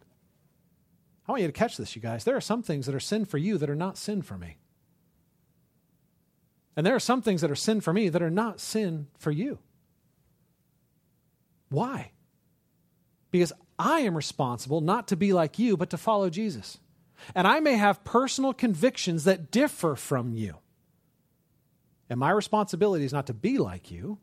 [1.28, 2.24] I want you to catch this, you guys.
[2.24, 4.58] There are some things that are sin for you that are not sin for me.
[6.76, 9.30] And there are some things that are sin for me that are not sin for
[9.30, 9.60] you.
[11.70, 12.10] Why?
[13.30, 16.80] Because I am responsible not to be like you, but to follow Jesus.
[17.36, 20.56] And I may have personal convictions that differ from you.
[22.12, 24.18] And my responsibility is not to be like you,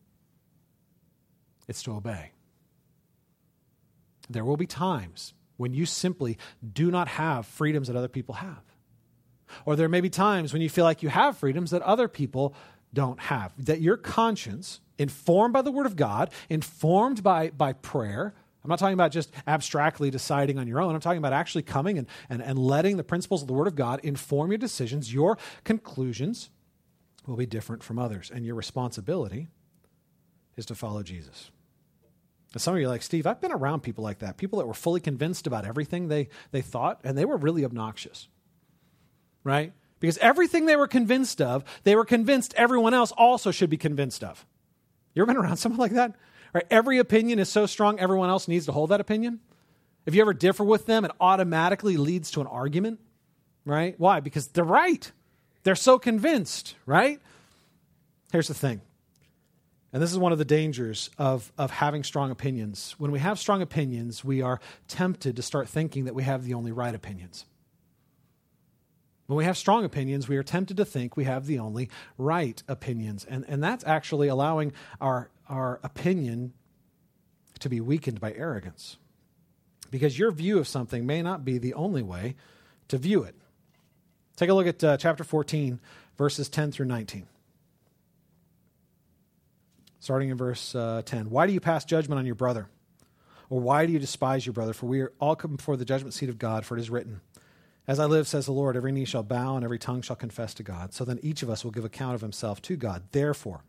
[1.67, 2.33] it's to obey.
[4.29, 6.37] There will be times when you simply
[6.71, 8.61] do not have freedoms that other people have.
[9.65, 12.55] Or there may be times when you feel like you have freedoms that other people
[12.93, 13.55] don't have.
[13.65, 18.81] That your conscience, informed by the Word of God, informed by, by prayer, I'm not
[18.81, 20.95] talking about just abstractly deciding on your own.
[20.95, 23.77] I'm talking about actually coming and, and, and letting the principles of the Word of
[23.77, 25.11] God inform your decisions.
[25.11, 26.51] Your conclusions
[27.29, 29.49] will be different from others, and your responsibility
[30.57, 31.51] is to follow Jesus.
[32.53, 34.67] And some of you are like, Steve, I've been around people like that, people that
[34.67, 38.29] were fully convinced about everything they, they thought, and they were really obnoxious,
[39.45, 39.73] right?
[40.01, 44.25] Because everything they were convinced of, they were convinced everyone else also should be convinced
[44.25, 44.47] of.
[45.15, 46.15] You ever been around someone like that?
[46.55, 46.67] Right?
[46.71, 49.41] Every opinion is so strong, everyone else needs to hold that opinion.
[50.07, 53.01] If you ever differ with them, it automatically leads to an argument,
[53.67, 53.95] right?
[53.99, 54.21] Why?
[54.21, 55.13] Because they're right.
[55.69, 57.21] They're so convinced, right?
[58.33, 58.81] Here's the thing
[59.93, 62.95] and this is one of the dangers of, of having strong opinions.
[62.97, 66.55] When we have strong opinions, we are tempted to start thinking that we have the
[66.55, 67.45] only right opinions.
[69.27, 72.63] When we have strong opinions, we are tempted to think we have the only right
[72.67, 73.27] opinions.
[73.27, 76.55] And, and that's actually allowing our, our opinion
[77.59, 78.97] to be weakened by arrogance.
[79.91, 82.37] Because your view of something may not be the only way
[82.89, 83.35] to view it.
[84.39, 85.79] Take a look at uh, chapter 14,
[86.17, 87.27] verses 10 through 19
[90.01, 91.29] starting in verse uh, 10.
[91.29, 92.69] Why do you pass judgment on your brother?
[93.51, 94.73] Or why do you despise your brother?
[94.73, 97.21] For we are all come before the judgment seat of God, for it is written,
[97.87, 100.55] As I live, says the Lord, every knee shall bow and every tongue shall confess
[100.55, 100.95] to God.
[100.95, 103.03] So then each of us will give account of himself to God.
[103.13, 103.65] Therefore,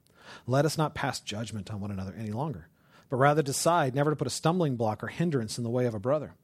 [0.47, 2.69] let us not pass judgment on one another any longer,
[3.09, 5.93] but rather decide never to put a stumbling block or hindrance in the way of
[5.93, 6.35] a brother.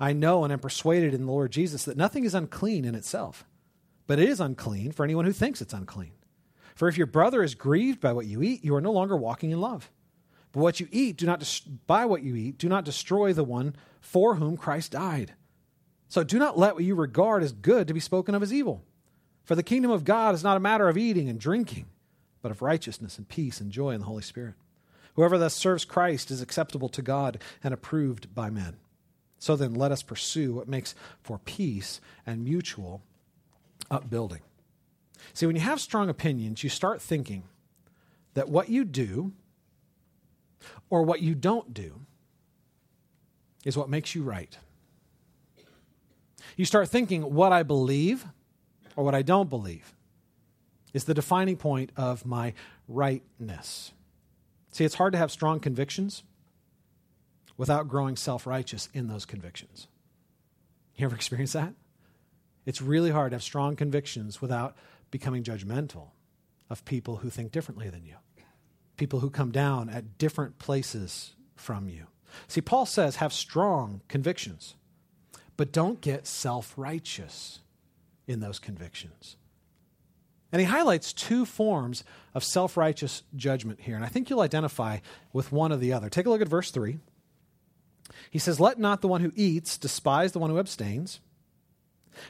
[0.00, 3.44] I know and am persuaded in the Lord Jesus that nothing is unclean in itself,
[4.06, 6.12] but it is unclean for anyone who thinks it's unclean.
[6.74, 9.50] For if your brother is grieved by what you eat, you are no longer walking
[9.50, 9.90] in love.
[10.52, 13.44] But what you eat, do not des- by what you eat, do not destroy the
[13.44, 15.34] one for whom Christ died.
[16.08, 18.84] So do not let what you regard as good to be spoken of as evil.
[19.44, 21.86] For the kingdom of God is not a matter of eating and drinking,
[22.42, 24.54] but of righteousness and peace and joy in the Holy Spirit.
[25.14, 28.76] Whoever thus serves Christ is acceptable to God and approved by men.
[29.38, 33.02] So then, let us pursue what makes for peace and mutual
[33.90, 34.40] upbuilding.
[35.34, 37.44] See, when you have strong opinions, you start thinking
[38.34, 39.32] that what you do
[40.90, 42.00] or what you don't do
[43.64, 44.56] is what makes you right.
[46.56, 48.26] You start thinking what I believe
[48.94, 49.94] or what I don't believe
[50.94, 52.54] is the defining point of my
[52.88, 53.92] rightness.
[54.70, 56.22] See, it's hard to have strong convictions
[57.56, 59.88] without growing self righteous in those convictions.
[60.96, 61.74] You ever experience that?
[62.66, 64.76] It's really hard to have strong convictions without
[65.10, 66.08] becoming judgmental
[66.68, 68.16] of people who think differently than you,
[68.96, 72.08] people who come down at different places from you.
[72.48, 74.74] See, Paul says have strong convictions,
[75.56, 77.60] but don't get self righteous
[78.26, 79.36] in those convictions.
[80.52, 82.02] And he highlights two forms
[82.34, 83.94] of self righteous judgment here.
[83.94, 84.98] And I think you'll identify
[85.32, 86.08] with one or the other.
[86.08, 86.98] Take a look at verse 3.
[88.30, 91.20] He says, Let not the one who eats despise the one who abstains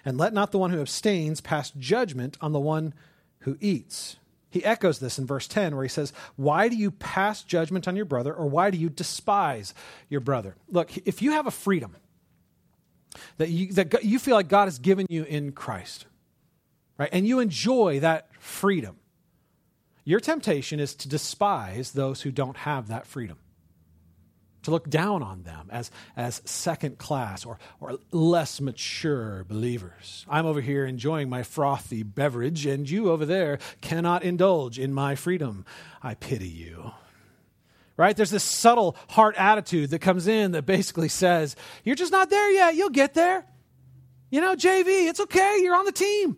[0.05, 2.95] and let not the one who abstains pass judgment on the one
[3.41, 4.17] who eats.
[4.51, 7.97] He echoes this in verse 10, where he says, Why do you pass judgment on
[7.97, 9.75] your brother, or why do you despise
[10.09, 10.57] your brother?
[10.69, 11.97] Look, if you have a freedom
[13.39, 16.07] that you, that you feel like God has given you in Christ,
[16.99, 18.97] right, and you enjoy that freedom,
[20.05, 23.39] your temptation is to despise those who don't have that freedom
[24.67, 30.27] to look down on them as, as second class or, or less mature believers.
[30.29, 35.15] I'm over here enjoying my frothy beverage, and you over there cannot indulge in my
[35.15, 35.65] freedom.
[36.03, 36.93] I pity you.
[37.97, 38.17] right?
[38.17, 42.51] There's this subtle heart attitude that comes in that basically says, You're just not there
[42.51, 42.75] yet.
[42.75, 43.45] You'll get there.
[44.31, 45.59] You know, JV, it's okay.
[45.63, 46.37] You're on the team.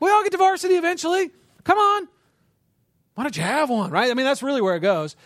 [0.00, 1.30] We all get to varsity eventually.
[1.64, 2.08] Come on.
[3.14, 4.10] Why don't you have one, right?
[4.10, 5.16] I mean, that's really where it goes.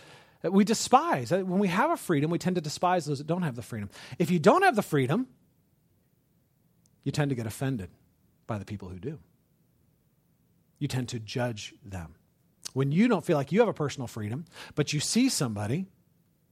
[0.43, 1.31] We despise.
[1.31, 3.89] When we have a freedom, we tend to despise those that don't have the freedom.
[4.19, 5.27] If you don't have the freedom,
[7.03, 7.89] you tend to get offended
[8.45, 9.19] by the people who do.
[10.79, 12.15] You tend to judge them.
[12.73, 15.85] When you don't feel like you have a personal freedom, but you see somebody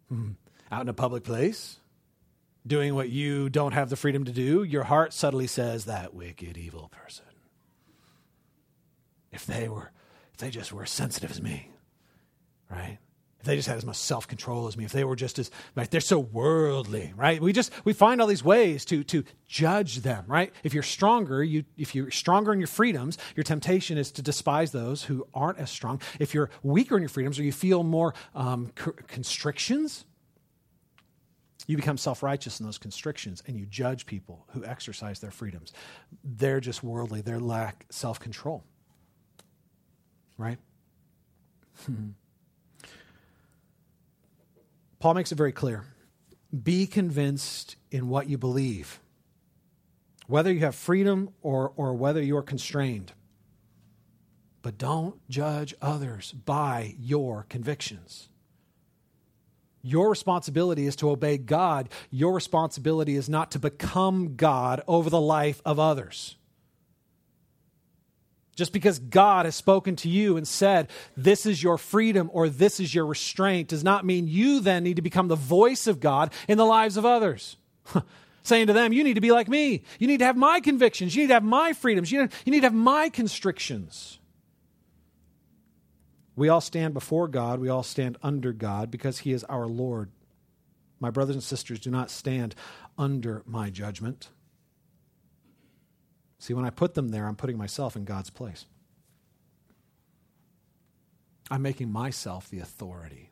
[0.07, 0.31] hmm,
[0.71, 1.79] out in a public place
[2.65, 6.57] doing what you don't have the freedom to do, your heart subtly says, That wicked,
[6.57, 7.25] evil person.
[9.31, 9.91] If they were,
[10.33, 11.69] if they just were as sensitive as me,
[12.69, 12.99] right?
[13.41, 15.89] If they just had as much self-control as me if they were just as right
[15.89, 17.41] they're so worldly right?
[17.41, 20.53] We just we find all these ways to to judge them right?
[20.63, 24.71] If you're stronger you if you're stronger in your freedoms your temptation is to despise
[24.71, 26.01] those who aren't as strong.
[26.19, 28.71] If you're weaker in your freedoms or you feel more um,
[29.07, 30.05] constrictions
[31.67, 35.71] you become self-righteous in those constrictions and you judge people who exercise their freedoms.
[36.23, 37.21] They're just worldly.
[37.21, 38.63] They lack self-control
[40.37, 40.57] right
[45.01, 45.83] Paul makes it very clear
[46.63, 49.01] be convinced in what you believe,
[50.27, 53.11] whether you have freedom or, or whether you're constrained.
[54.61, 58.29] But don't judge others by your convictions.
[59.81, 61.89] Your responsibility is to obey God.
[62.11, 66.35] Your responsibility is not to become God over the life of others.
[68.61, 72.79] Just because God has spoken to you and said, this is your freedom or this
[72.79, 76.31] is your restraint, does not mean you then need to become the voice of God
[76.47, 77.57] in the lives of others.
[78.43, 79.81] Saying to them, you need to be like me.
[79.97, 81.15] You need to have my convictions.
[81.15, 82.11] You need to have my freedoms.
[82.11, 84.19] You need, to have my constrictions.
[86.35, 87.59] We all stand before God.
[87.59, 90.11] We all stand under God because He is our Lord.
[90.99, 92.53] My brothers and sisters do not stand
[92.95, 94.29] under my judgment.
[96.41, 98.65] See, when I put them there, I'm putting myself in God's place.
[101.51, 103.29] I'm making myself the authority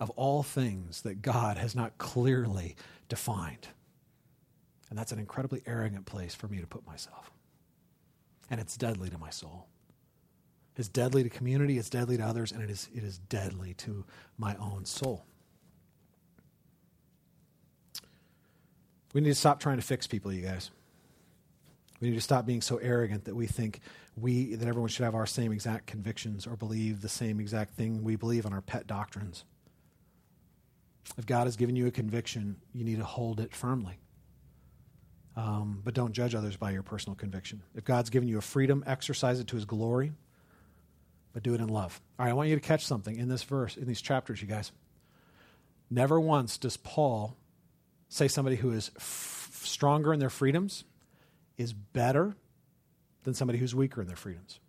[0.00, 2.76] of all things that God has not clearly
[3.10, 3.68] defined.
[4.88, 7.30] And that's an incredibly arrogant place for me to put myself.
[8.48, 9.66] And it's deadly to my soul.
[10.78, 14.06] It's deadly to community, it's deadly to others, and it is, it is deadly to
[14.38, 15.26] my own soul.
[19.12, 20.70] We need to stop trying to fix people, you guys.
[22.00, 23.80] We need to stop being so arrogant that we think
[24.16, 28.02] we that everyone should have our same exact convictions or believe the same exact thing
[28.02, 29.44] we believe on our pet doctrines.
[31.16, 33.98] If God has given you a conviction, you need to hold it firmly.
[35.36, 37.62] Um, but don't judge others by your personal conviction.
[37.74, 40.12] If God's given you a freedom, exercise it to his glory,
[41.32, 42.00] but do it in love.
[42.18, 44.46] All right, I want you to catch something in this verse, in these chapters, you
[44.46, 44.70] guys.
[45.90, 47.36] Never once does Paul
[48.08, 50.84] say somebody who is f- stronger in their freedoms
[51.56, 52.36] is better
[53.24, 54.60] than somebody who's weaker in their freedoms.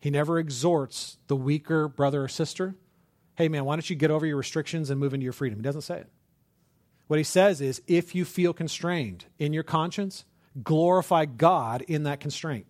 [0.00, 2.74] He never exhorts the weaker brother or sister,
[3.36, 5.58] hey man, why don't you get over your restrictions and move into your freedom?
[5.58, 6.08] He doesn't say it.
[7.06, 10.24] What he says is if you feel constrained in your conscience,
[10.62, 12.66] glorify God in that constraint.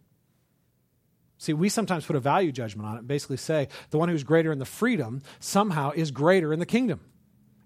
[1.38, 4.24] See, we sometimes put a value judgment on it and basically say the one who's
[4.24, 7.00] greater in the freedom somehow is greater in the kingdom.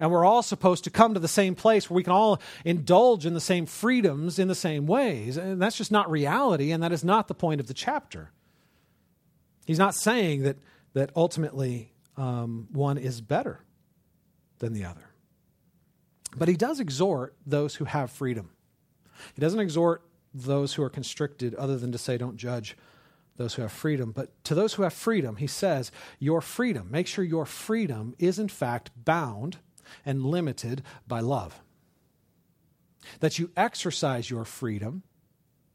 [0.02, 3.24] And we're all supposed to come to the same place where we can all indulge
[3.24, 5.36] in the same freedoms in the same ways.
[5.36, 8.32] And that's just not reality, and that is not the point of the chapter.
[9.64, 10.56] He's not saying that,
[10.94, 13.60] that ultimately um, one is better
[14.58, 15.08] than the other.
[16.36, 18.50] But he does exhort those who have freedom.
[19.36, 20.02] He doesn't exhort
[20.34, 22.76] those who are constricted, other than to say, don't judge
[23.36, 24.10] those who have freedom.
[24.10, 28.40] But to those who have freedom, he says, your freedom, make sure your freedom is
[28.40, 29.58] in fact bound
[30.05, 31.61] and limited by love.
[33.20, 35.02] That you exercise your freedom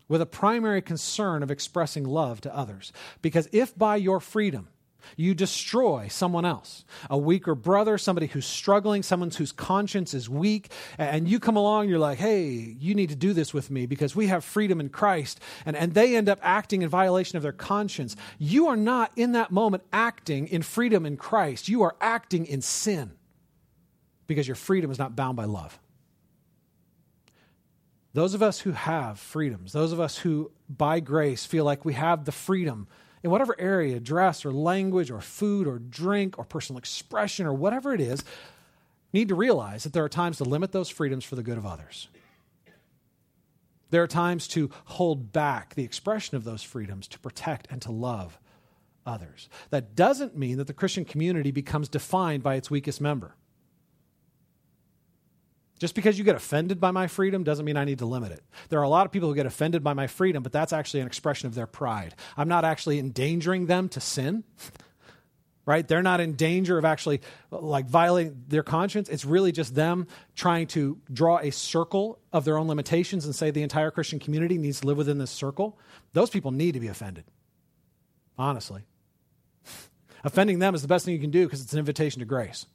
[0.07, 2.93] with a primary concern of expressing love to others.
[3.21, 4.69] Because if by your freedom
[5.15, 10.71] you destroy someone else, a weaker brother, somebody who's struggling, someone whose conscience is weak,
[10.97, 14.15] and you come along, you're like, hey, you need to do this with me because
[14.15, 17.53] we have freedom in Christ, and, and they end up acting in violation of their
[17.53, 18.15] conscience.
[18.37, 22.61] You are not in that moment acting in freedom in Christ, you are acting in
[22.61, 23.16] sin
[24.27, 25.79] because your freedom is not bound by love.
[28.13, 31.93] Those of us who have freedoms, those of us who by grace feel like we
[31.93, 32.87] have the freedom
[33.23, 37.93] in whatever area, dress or language or food or drink or personal expression or whatever
[37.93, 38.23] it is,
[39.13, 41.65] need to realize that there are times to limit those freedoms for the good of
[41.65, 42.09] others.
[43.89, 47.91] There are times to hold back the expression of those freedoms to protect and to
[47.91, 48.37] love
[49.05, 49.47] others.
[49.69, 53.35] That doesn't mean that the Christian community becomes defined by its weakest member.
[55.79, 58.43] Just because you get offended by my freedom doesn't mean I need to limit it.
[58.69, 61.01] There are a lot of people who get offended by my freedom, but that's actually
[61.01, 62.15] an expression of their pride.
[62.35, 64.43] I'm not actually endangering them to sin.
[65.65, 65.85] Right?
[65.85, 67.19] They're not in danger of actually
[67.51, 69.09] like violating their conscience.
[69.09, 73.51] It's really just them trying to draw a circle of their own limitations and say
[73.51, 75.77] the entire Christian community needs to live within this circle.
[76.13, 77.25] Those people need to be offended.
[78.37, 78.83] Honestly.
[80.23, 82.65] Offending them is the best thing you can do because it's an invitation to grace.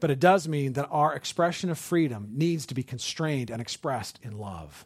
[0.00, 4.18] But it does mean that our expression of freedom needs to be constrained and expressed
[4.22, 4.84] in love.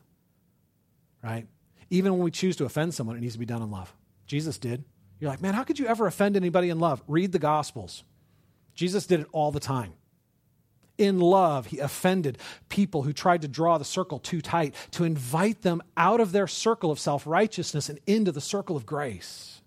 [1.22, 1.46] Right?
[1.90, 3.94] Even when we choose to offend someone, it needs to be done in love.
[4.26, 4.84] Jesus did.
[5.18, 7.02] You're like, man, how could you ever offend anybody in love?
[7.06, 8.04] Read the Gospels.
[8.74, 9.92] Jesus did it all the time.
[10.96, 12.38] In love, he offended
[12.68, 16.46] people who tried to draw the circle too tight, to invite them out of their
[16.46, 19.62] circle of self righteousness and into the circle of grace.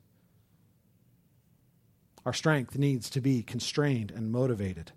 [2.26, 4.92] Our strength needs to be constrained and motivated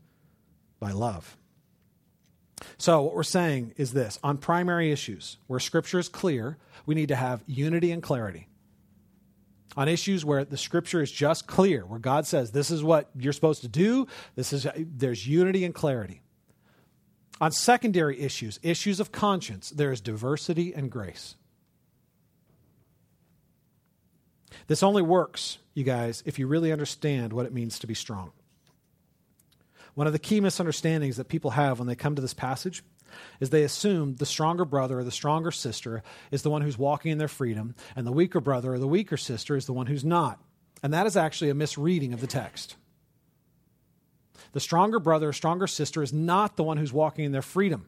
[0.79, 1.37] by love.
[2.79, 7.09] So, what we're saying is this on primary issues where Scripture is clear, we need
[7.09, 8.49] to have unity and clarity.
[9.77, 13.35] On issues where the Scripture is just clear, where God says this is what you're
[13.35, 16.23] supposed to do, this is, there's unity and clarity.
[17.41, 21.35] On secondary issues, issues of conscience, there is diversity and grace.
[24.67, 28.33] This only works, you guys, if you really understand what it means to be strong.
[29.97, 32.85] One of the key misunderstandings that people have when they come to this passage
[33.41, 37.13] is they assume the stronger brother or the stronger sister is the one who's walking
[37.13, 40.05] in their freedom, and the weaker brother or the weaker sister is the one who's
[40.05, 40.39] not.
[40.83, 42.77] And that is actually a misreading of the text.
[44.53, 47.87] The stronger brother or stronger sister is not the one who's walking in their freedom.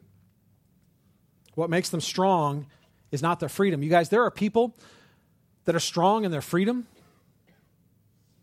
[1.53, 2.65] What makes them strong
[3.11, 3.83] is not their freedom.
[3.83, 4.75] You guys, there are people
[5.65, 6.87] that are strong in their freedom,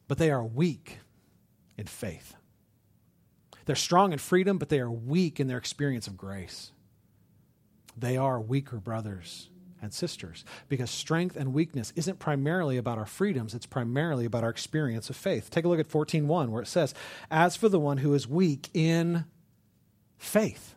[0.07, 1.01] but they are weak
[1.77, 2.37] in faith.
[3.67, 6.71] They're strong in freedom, but they are weak in their experience of grace.
[7.97, 9.49] They are weaker brothers
[9.83, 14.51] and sisters because strength and weakness isn't primarily about our freedoms, it's primarily about our
[14.51, 15.51] experience of faith.
[15.51, 16.95] Take a look at 14:1 where it says,
[17.31, 19.25] "As for the one who is weak in
[20.17, 20.77] faith,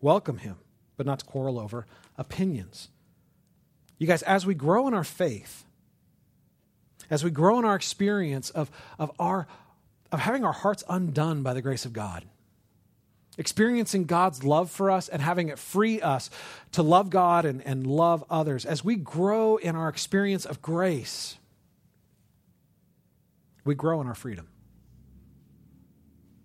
[0.00, 0.56] welcome him,
[0.96, 1.86] but not to quarrel over
[2.16, 2.88] opinions."
[3.98, 5.64] You guys, as we grow in our faith,
[7.10, 9.46] as we grow in our experience of, of our
[10.10, 12.24] of having our hearts undone by the grace of God.
[13.36, 16.28] Experiencing God's love for us and having it free us
[16.72, 18.64] to love God and, and love others.
[18.64, 21.36] As we grow in our experience of grace,
[23.64, 24.48] we grow in our freedom.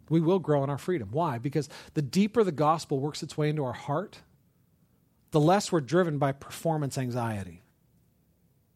[0.10, 1.10] We will grow in our freedom.
[1.12, 1.40] Why?
[1.40, 4.20] Because the deeper the gospel works its way into our heart,
[5.32, 7.64] the less we're driven by performance anxiety.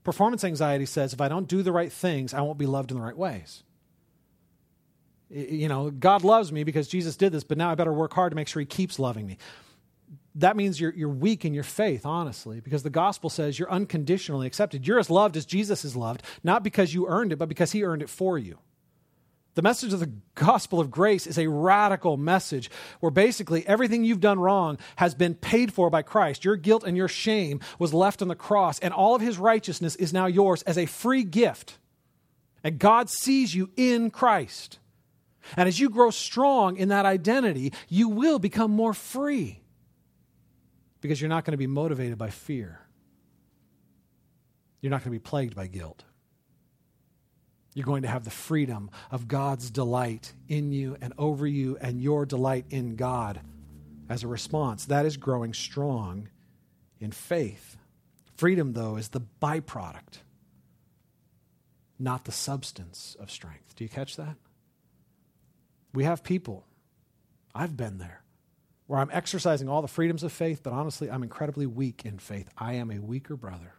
[0.04, 2.98] Performance anxiety says if I don't do the right things, I won't be loved in
[2.98, 3.62] the right ways
[5.30, 8.32] you know, God loves me because Jesus did this, but now I better work hard
[8.32, 9.38] to make sure He keeps loving me.
[10.36, 14.46] That means you're, you're weak in your faith, honestly, because the gospel says you're unconditionally
[14.46, 14.88] accepted.
[14.88, 17.84] You're as loved as Jesus is loved, not because you earned it, but because He
[17.84, 18.60] earned it for you.
[19.56, 22.70] The message of the gospel of grace is a radical message
[23.00, 26.46] where basically everything you've done wrong has been paid for by Christ.
[26.46, 29.96] Your guilt and your shame was left on the cross, and all of his righteousness
[29.96, 31.80] is now yours as a free gift.
[32.64, 34.78] And God sees you in Christ.
[35.56, 39.62] And as you grow strong in that identity, you will become more free
[41.02, 42.82] because you're not going to be motivated by fear.
[44.82, 46.04] You're not going to be plagued by guilt.
[47.74, 52.02] You're going to have the freedom of God's delight in you and over you and
[52.02, 53.40] your delight in God
[54.10, 54.86] as a response.
[54.86, 56.30] That is growing strong
[57.00, 57.78] in faith.
[58.36, 60.20] Freedom, though, is the byproduct,
[62.00, 63.76] not the substance of strength.
[63.76, 64.38] Do you catch that?
[65.98, 66.64] We have people,
[67.56, 68.22] I've been there,
[68.86, 72.48] where I'm exercising all the freedoms of faith, but honestly, I'm incredibly weak in faith.
[72.56, 73.74] I am a weaker brother.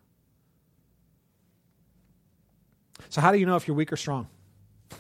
[3.09, 4.27] So, how do you know if you're weak or strong?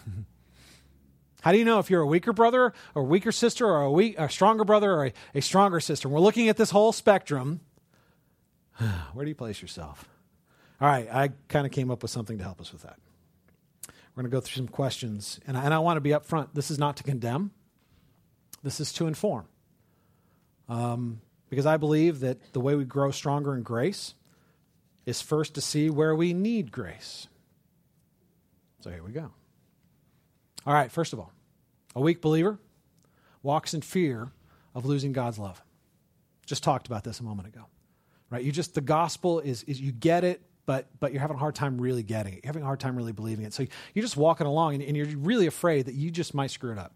[1.41, 3.91] How do you know if you're a weaker brother or a weaker sister or a,
[3.91, 6.09] weak, a stronger brother or a, a stronger sister?
[6.09, 7.63] We're looking at this whole spectrum.
[9.13, 10.09] Where do you place yourself?
[10.81, 12.99] All right, I kind of came up with something to help us with that.
[14.19, 15.39] We're going to go through some questions.
[15.47, 16.49] And I, and I want to be upfront.
[16.53, 17.53] This is not to condemn,
[18.65, 19.47] this is to inform.
[20.69, 24.15] Um, because I believe that the way we grow stronger in grace
[25.07, 27.29] is first to see where we need grace.
[28.81, 29.31] So here we go.
[30.67, 31.33] All right, first of all,
[31.95, 32.59] a weak believer
[33.45, 34.33] walks in fear
[34.75, 35.63] of losing God's love.
[36.45, 37.67] Just talked about this a moment ago.
[38.31, 38.43] Right?
[38.43, 41.55] You just the gospel is is you get it but, but you're having a hard
[41.55, 42.41] time really getting it.
[42.45, 43.55] You're having a hard time really believing it.
[43.55, 43.65] So
[43.95, 46.79] you're just walking along and, and you're really afraid that you just might screw it
[46.79, 46.95] up.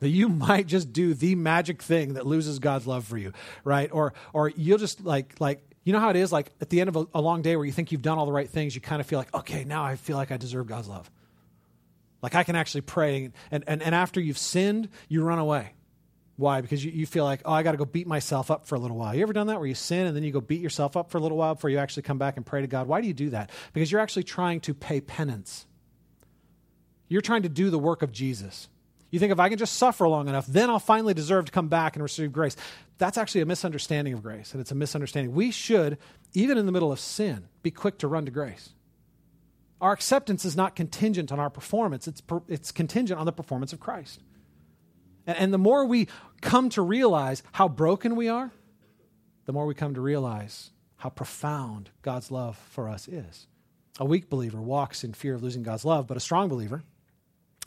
[0.00, 3.32] That you might just do the magic thing that loses God's love for you,
[3.62, 3.88] right?
[3.92, 6.32] Or, or you'll just like, like, you know how it is?
[6.32, 8.26] Like at the end of a, a long day where you think you've done all
[8.26, 10.66] the right things, you kind of feel like, okay, now I feel like I deserve
[10.66, 11.08] God's love.
[12.22, 13.30] Like I can actually pray.
[13.52, 15.74] And, and, and after you've sinned, you run away.
[16.38, 16.60] Why?
[16.60, 18.78] Because you, you feel like, oh, I got to go beat myself up for a
[18.78, 19.12] little while.
[19.12, 21.18] You ever done that where you sin and then you go beat yourself up for
[21.18, 22.86] a little while before you actually come back and pray to God?
[22.86, 23.50] Why do you do that?
[23.72, 25.66] Because you're actually trying to pay penance.
[27.08, 28.68] You're trying to do the work of Jesus.
[29.10, 31.66] You think if I can just suffer long enough, then I'll finally deserve to come
[31.66, 32.54] back and receive grace.
[32.98, 35.34] That's actually a misunderstanding of grace, and it's a misunderstanding.
[35.34, 35.98] We should,
[36.34, 38.70] even in the middle of sin, be quick to run to grace.
[39.80, 43.72] Our acceptance is not contingent on our performance, it's, per, it's contingent on the performance
[43.72, 44.20] of Christ.
[45.28, 46.08] And, the more we
[46.40, 48.50] come to realize how broken we are,
[49.44, 53.46] the more we come to realize how profound God's love for us is.
[54.00, 56.82] A weak believer walks in fear of losing God's love, but a strong believer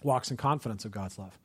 [0.02, 1.38] walks in confidence of God's love.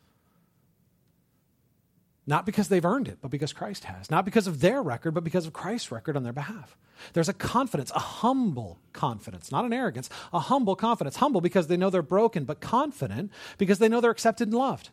[2.27, 4.11] Not because they've earned it, but because Christ has.
[4.11, 6.77] Not because of their record, but because of Christ's record on their behalf.
[7.13, 11.17] There's a confidence, a humble confidence, not an arrogance, a humble confidence.
[11.17, 14.91] Humble because they know they're broken, but confident because they know they're accepted and loved.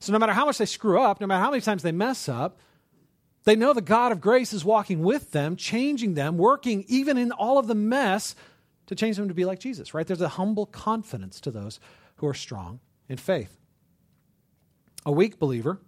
[0.00, 2.28] So no matter how much they screw up, no matter how many times they mess
[2.28, 2.58] up,
[3.44, 7.32] they know the God of grace is walking with them, changing them, working even in
[7.32, 8.34] all of the mess
[8.86, 10.06] to change them to be like Jesus, right?
[10.06, 11.80] There's a humble confidence to those
[12.16, 13.56] who are strong in faith.
[15.06, 15.80] A weak believer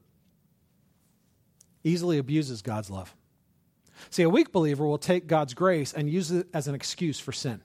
[1.85, 3.15] easily abuses God's love.
[4.09, 7.33] See, a weak believer will take God's grace and use it as an excuse for
[7.33, 7.63] sin.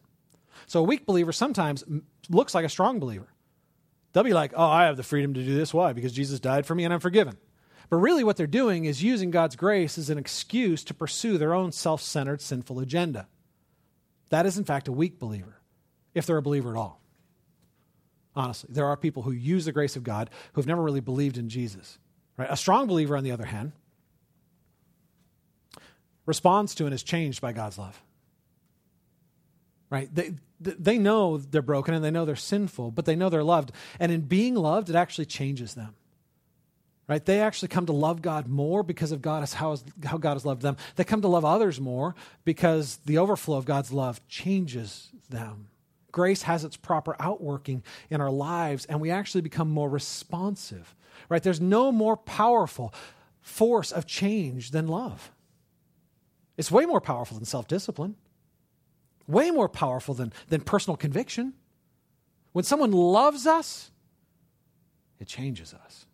[0.67, 1.83] So a weak believer sometimes
[2.29, 3.27] looks like a strong believer.
[4.16, 5.74] They'll be like, oh, I have the freedom to do this.
[5.74, 5.91] Why?
[5.91, 7.36] Because Jesus died for me and I'm forgiven.
[7.89, 11.53] But really, what they're doing is using God's grace as an excuse to pursue their
[11.53, 13.28] own self centered, sinful agenda.
[14.30, 15.57] That is, in fact, a weak believer,
[16.13, 17.01] if they're a believer at all.
[18.38, 21.38] Honestly, there are people who use the grace of God who have never really believed
[21.38, 21.97] in Jesus.
[22.38, 22.47] Right?
[22.49, 23.74] A strong believer, on the other hand,
[26.26, 28.01] responds to and is changed by God's love.
[29.89, 30.07] Right?
[30.16, 33.71] They, they know they're broken and they know they're sinful, but they know they're loved.
[33.99, 35.95] And in being loved, it actually changes them.
[37.07, 37.23] Right?
[37.23, 40.63] They actually come to love God more because of God how, how God has loved
[40.63, 40.75] them.
[40.95, 45.67] They come to love others more because the overflow of God's love changes them.
[46.11, 50.95] Grace has its proper outworking in our lives, and we actually become more responsive.
[51.29, 51.43] Right?
[51.43, 52.93] There's no more powerful
[53.41, 55.31] force of change than love.
[56.57, 58.15] It's way more powerful than self discipline.
[59.28, 61.53] Way more powerful than, than personal conviction.
[62.51, 63.91] When someone loves us,
[65.19, 66.05] it changes us.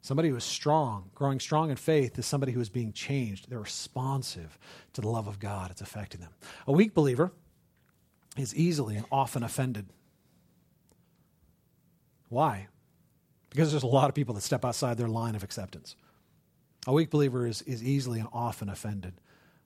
[0.00, 3.48] Somebody who is strong, growing strong in faith, is somebody who is being changed.
[3.48, 4.58] They're responsive
[4.92, 5.70] to the love of God.
[5.70, 6.32] It's affecting them.
[6.66, 7.32] A weak believer
[8.36, 9.86] is easily and often offended.
[12.28, 12.68] Why?
[13.48, 15.96] Because there's a lot of people that step outside their line of acceptance.
[16.86, 19.14] A weak believer is, is easily and often offended.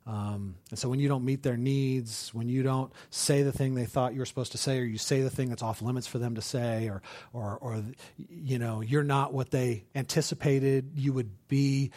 [0.09, 3.75] Um, and so when you don't meet their needs, when you don't say the thing
[3.75, 6.07] they thought you were supposed to say, or you say the thing that's off limits
[6.07, 7.03] for them to say, or,
[7.35, 7.85] or, or
[8.17, 11.91] you know, you're not what they anticipated you would be,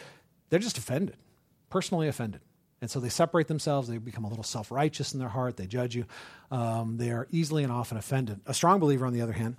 [0.50, 1.16] they're just offended,
[1.70, 2.42] personally offended.
[2.82, 3.88] And so they separate themselves.
[3.88, 5.56] They become a little self righteous in their heart.
[5.56, 6.04] They judge you.
[6.50, 8.40] Um, they are easily and often offended.
[8.44, 9.56] A strong believer, on the other hand,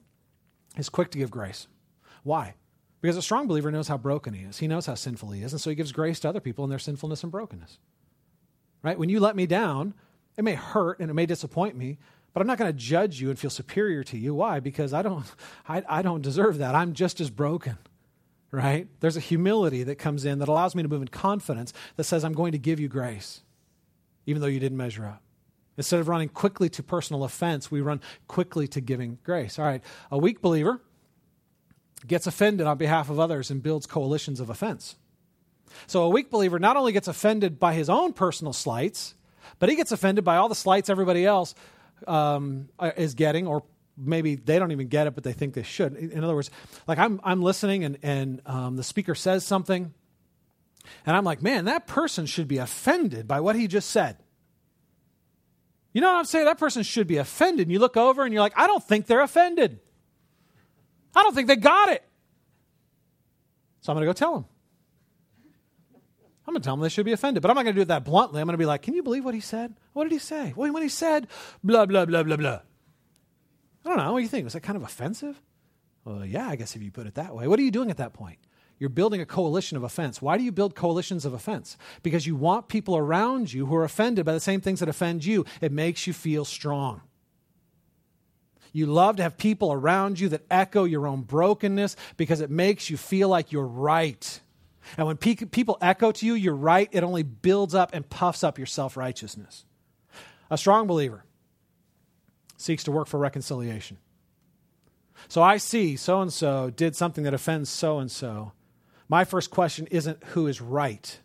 [0.78, 1.68] is quick to give grace.
[2.22, 2.54] Why?
[3.02, 4.60] Because a strong believer knows how broken he is.
[4.60, 5.54] He knows how sinful he is.
[5.54, 7.80] And so he gives grace to other people in their sinfulness and brokenness
[8.84, 9.00] right?
[9.00, 9.94] When you let me down,
[10.38, 11.98] it may hurt and it may disappoint me,
[12.34, 14.36] but I'm not going to judge you and feel superior to you.
[14.36, 14.60] Why?
[14.60, 15.26] Because I don't,
[15.68, 16.76] I, I don't deserve that.
[16.76, 17.78] I'm just as broken,
[18.52, 18.88] right?
[19.00, 22.24] There's a humility that comes in that allows me to move in confidence that says,
[22.24, 23.42] I'm going to give you grace,
[24.26, 25.22] even though you didn't measure up.
[25.76, 29.58] Instead of running quickly to personal offense, we run quickly to giving grace.
[29.58, 29.82] All right,
[30.12, 30.82] a weak believer
[32.06, 34.98] gets offended on behalf of others and builds coalitions of offense.
[35.88, 39.16] So a weak believer not only gets offended by his own personal slights,
[39.60, 41.56] but he gets offended by all the slights everybody else
[42.08, 43.64] um, uh, is getting, or
[43.98, 45.96] maybe they don't even get it, but they think they should.
[45.96, 46.50] In other words,
[46.88, 49.94] like I'm, I'm listening and, and um, the speaker says something,
[51.06, 54.18] and I'm like, man, that person should be offended by what he just said.
[55.94, 56.46] You know what I'm saying?
[56.46, 57.68] That person should be offended.
[57.68, 59.80] And you look over and you're like, I don't think they're offended.
[61.16, 62.04] I don't think they got it.
[63.82, 64.46] So I'm going to go tell them.
[66.46, 67.84] I'm going to tell them they should be offended, but I'm not going to do
[67.84, 68.42] it that bluntly.
[68.42, 69.74] I'm going to be like, can you believe what he said?
[69.94, 70.54] What did he say?
[70.56, 71.28] Well, when he said
[71.64, 72.60] blah, blah, blah, blah, blah.
[73.86, 74.12] I don't know.
[74.12, 74.44] What do you think?
[74.44, 75.42] Was that kind of offensive?
[76.04, 77.48] Well, yeah, I guess if you put it that way.
[77.48, 78.40] What are you doing at that point?
[78.78, 80.22] You're building a coalition of offense.
[80.22, 81.78] Why do you build coalitions of offense?
[82.02, 85.24] Because you want people around you who are offended by the same things that offend
[85.24, 85.46] you.
[85.62, 87.02] It makes you feel strong.
[88.74, 92.90] You love to have people around you that echo your own brokenness because it makes
[92.90, 94.42] you feel like you're right.
[94.98, 98.44] And when pe- people echo to you, you're right, it only builds up and puffs
[98.44, 99.66] up your self righteousness.
[100.50, 101.24] A strong believer
[102.58, 103.98] seeks to work for reconciliation.
[105.28, 108.52] So I see so and so did something that offends so and so.
[109.10, 111.20] My first question isn't who is right.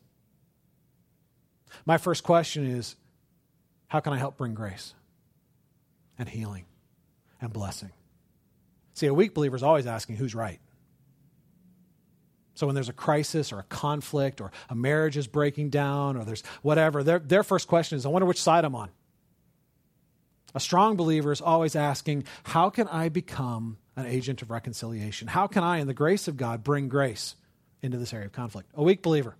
[1.85, 2.97] My first question is
[3.89, 4.95] how can I help bring grace
[6.19, 6.67] and healing
[7.41, 7.91] and blessing?
[8.95, 10.61] See, a weak believer is always asking who's right.
[12.59, 16.25] So when there's a crisis or a conflict or a marriage is breaking down or
[16.25, 18.91] there's whatever, their, their first question is, I wonder which side I'm on.
[20.57, 25.29] A strong believer is always asking, How can I become an agent of reconciliation?
[25.29, 27.37] How can I, in the grace of God, bring grace
[27.81, 28.69] into this area of conflict?
[28.75, 29.37] A weak believer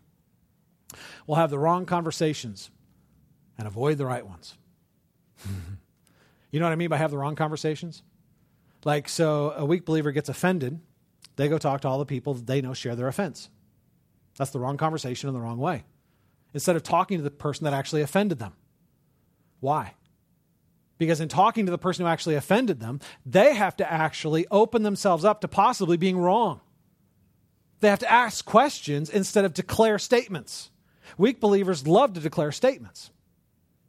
[1.27, 2.71] will have the wrong conversations
[3.59, 4.57] and avoid the right ones.
[6.53, 8.01] you know what I mean by have the wrong conversations?
[8.85, 10.79] Like, so a weak believer gets offended
[11.39, 13.49] they go talk to all the people that they know share their offense.
[14.37, 15.85] That's the wrong conversation in the wrong way.
[16.53, 18.55] Instead of talking to the person that actually offended them.
[19.61, 19.95] Why?
[20.99, 24.83] Because in talking to the person who actually offended them, they have to actually open
[24.83, 26.61] themselves up to possibly being wrong.
[27.79, 30.71] They have to ask questions instead of declare statements.
[31.17, 33.13] Weak believers love to declare statements,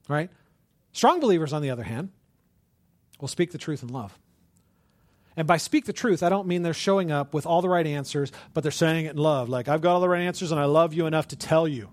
[0.08, 0.30] right?
[0.92, 2.12] Strong believers, on the other hand,
[3.20, 4.20] will speak the truth in love.
[5.40, 7.88] And by speak the truth, I don't mean they're showing up with all the right
[7.88, 9.48] answers, but they're saying it in love.
[9.48, 11.88] Like, I've got all the right answers and I love you enough to tell you.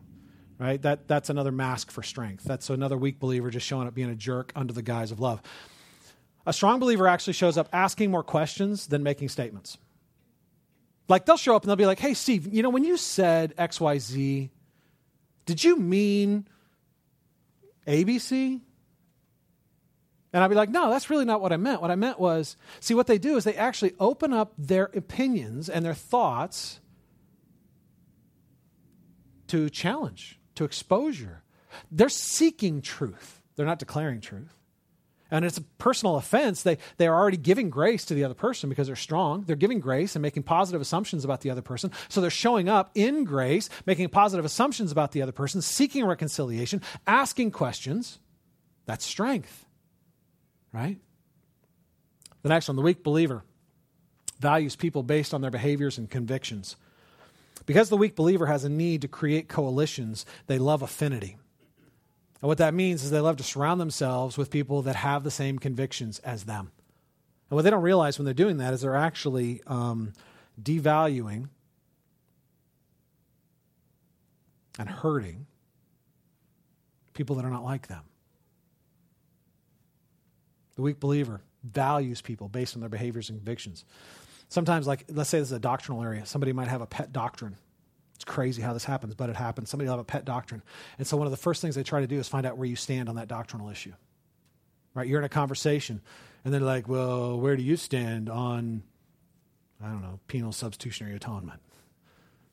[0.59, 0.83] Right?
[0.83, 2.43] That, that's another mask for strength.
[2.43, 5.41] That's another weak believer just showing up being a jerk under the guise of love.
[6.45, 9.79] A strong believer actually shows up asking more questions than making statements.
[11.09, 13.55] Like, they'll show up and they'll be like, hey, Steve, you know, when you said
[13.57, 14.51] XYZ,
[15.45, 16.49] did you mean
[17.87, 18.61] ABC?
[20.37, 21.81] And I'd be like, no, that's really not what I meant.
[21.81, 25.71] What I meant was, see, what they do is they actually open up their opinions
[25.71, 26.79] and their thoughts
[29.47, 31.43] to challenge, to exposure.
[31.91, 34.55] They're seeking truth, they're not declaring truth.
[35.31, 36.63] And it's a personal offense.
[36.65, 39.45] They, they are already giving grace to the other person because they're strong.
[39.45, 41.93] They're giving grace and making positive assumptions about the other person.
[42.11, 46.83] So they're showing up in grace, making positive assumptions about the other person, seeking reconciliation,
[47.07, 48.19] asking questions.
[48.85, 49.66] That's strength
[50.77, 50.99] right?
[52.43, 53.43] The next one, the weak believer
[54.39, 56.77] values people based on their behaviors and convictions.
[57.65, 61.39] Because the weak believer has a need to create coalitions, they love affinity.
[62.43, 65.31] And what that means is they love to surround themselves with people that have the
[65.31, 66.71] same convictions as them.
[67.49, 70.13] And what they don't realize when they're doing that is they're actually um,
[70.61, 71.49] devaluing
[74.79, 75.47] and hurting
[77.15, 78.03] people that are not like them.
[80.77, 83.85] The weak believer values people based on their behaviors and convictions.
[84.49, 87.57] Sometimes, like, let's say this is a doctrinal area, somebody might have a pet doctrine.
[88.15, 89.69] It's crazy how this happens, but it happens.
[89.69, 90.63] Somebody will have a pet doctrine.
[90.99, 92.67] And so, one of the first things they try to do is find out where
[92.67, 93.93] you stand on that doctrinal issue.
[94.95, 95.07] Right?
[95.07, 96.01] You're in a conversation,
[96.45, 98.83] and they're like, well, where do you stand on,
[99.83, 101.61] I don't know, penal substitutionary atonement?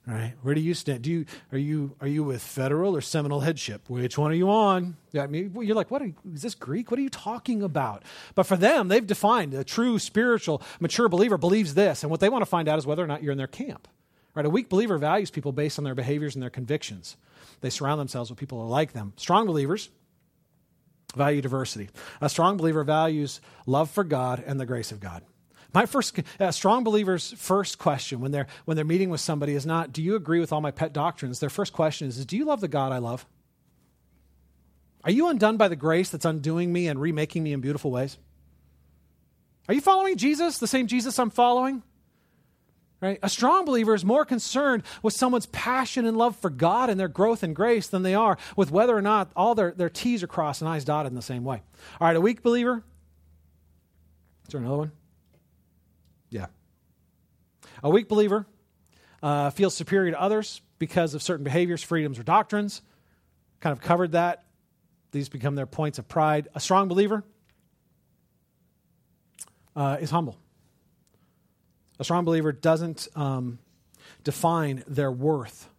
[0.05, 0.33] Right?
[0.41, 1.03] Where do you stand?
[1.03, 3.89] Do you are you are you with federal or seminal headship?
[3.89, 4.97] Which one are you on?
[5.17, 6.91] I mean, you're like, what are, is this Greek?
[6.91, 8.03] What are you talking about?
[8.35, 12.29] But for them, they've defined a true spiritual mature believer believes this, and what they
[12.29, 13.87] want to find out is whether or not you're in their camp.
[14.35, 14.45] Right?
[14.45, 17.17] A weak believer values people based on their behaviors and their convictions.
[17.61, 19.13] They surround themselves with people who are like them.
[19.15, 19.89] Strong believers
[21.15, 21.89] value diversity.
[22.21, 25.23] A strong believer values love for God and the grace of God.
[25.73, 29.65] My first, uh, strong believers' first question when they're, when they're meeting with somebody is
[29.65, 31.39] not, Do you agree with all my pet doctrines?
[31.39, 33.25] Their first question is, Do you love the God I love?
[35.03, 38.17] Are you undone by the grace that's undoing me and remaking me in beautiful ways?
[39.67, 41.83] Are you following Jesus, the same Jesus I'm following?
[43.01, 43.19] Right?
[43.21, 47.09] A strong believer is more concerned with someone's passion and love for God and their
[47.09, 50.27] growth and grace than they are with whether or not all their, their T's are
[50.27, 51.61] crossed and I's dotted in the same way.
[51.99, 52.81] All right, a weak believer.
[54.47, 54.91] Is there another one?
[56.33, 56.47] Yeah.
[57.83, 58.47] A weak believer
[59.21, 62.81] uh, feels superior to others because of certain behaviors, freedoms, or doctrines.
[63.59, 64.43] Kind of covered that.
[65.11, 66.47] These become their points of pride.
[66.55, 67.23] A strong believer
[69.75, 70.39] uh, is humble.
[71.99, 73.59] A strong believer doesn't um,
[74.23, 75.69] define their worth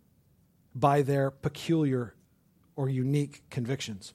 [0.73, 2.15] by their peculiar
[2.77, 4.15] or unique convictions.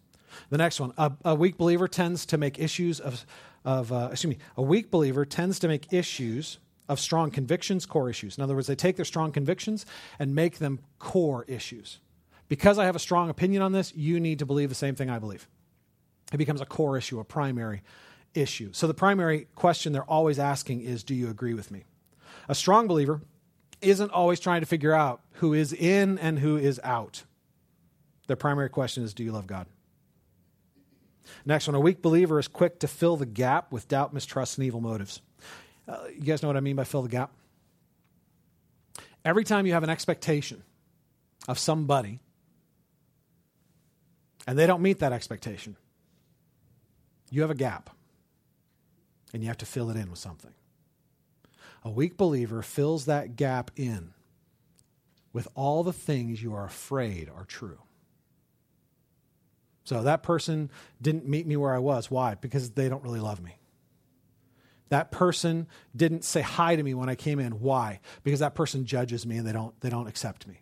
[0.50, 3.26] The next one a, a weak believer tends to make issues of
[3.66, 8.10] of, uh, excuse me, a weak believer tends to make issues of strong convictions, core
[8.10, 8.38] issues.
[8.38, 9.86] In other words, they take their strong convictions
[10.18, 12.00] and make them core issues.
[12.48, 15.10] Because I have a strong opinion on this, you need to believe the same thing
[15.10, 15.48] I believe.
[16.34, 17.84] It becomes a core issue, a primary
[18.34, 18.72] issue.
[18.74, 21.86] So the primary question they're always asking is Do you agree with me?
[22.48, 23.22] A strong believer
[23.82, 27.24] isn't always trying to figure out who is in and who is out.
[28.28, 29.68] Their primary question is Do you love God?
[31.46, 34.66] Next one, a weak believer is quick to fill the gap with doubt, mistrust, and
[34.66, 35.22] evil motives.
[35.88, 37.32] Uh, you guys know what I mean by fill the gap?
[39.26, 40.64] Every time you have an expectation
[41.48, 42.20] of somebody
[44.48, 45.76] and they don't meet that expectation,
[47.32, 47.90] you have a gap
[49.34, 50.54] and you have to fill it in with something.
[51.84, 54.14] A weak believer fills that gap in
[55.32, 57.80] with all the things you are afraid are true.
[59.90, 60.70] So that person
[61.02, 62.12] didn't meet me where I was.
[62.12, 62.36] Why?
[62.36, 63.58] Because they don't really love me.
[64.90, 65.66] That person
[65.96, 67.54] didn't say hi to me when I came in.
[67.60, 68.00] Why?
[68.24, 70.62] Because that person judges me and they don't, they don't accept me.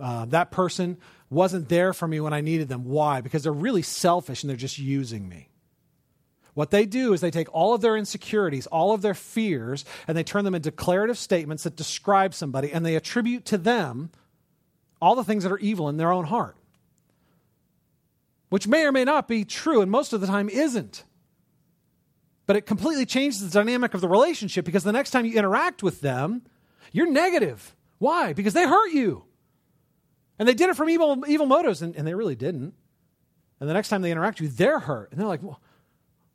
[0.00, 0.98] Uh, that person
[1.30, 2.84] wasn't there for me when I needed them.
[2.84, 3.20] Why?
[3.20, 5.48] Because they're really selfish and they're just using me.
[6.54, 10.18] What they do is they take all of their insecurities, all of their fears, and
[10.18, 14.10] they turn them into declarative statements that describe somebody, and they attribute to them
[15.00, 16.56] all the things that are evil in their own heart,
[18.56, 21.04] which may or may not be true, and most of the time isn't.
[22.46, 25.82] But it completely changes the dynamic of the relationship because the next time you interact
[25.82, 26.40] with them,
[26.90, 27.76] you're negative.
[27.98, 28.32] Why?
[28.32, 29.24] Because they hurt you.
[30.38, 32.72] And they did it from evil, evil motives, and, and they really didn't.
[33.60, 35.10] And the next time they interact with you, they're hurt.
[35.10, 35.60] And they're like, well,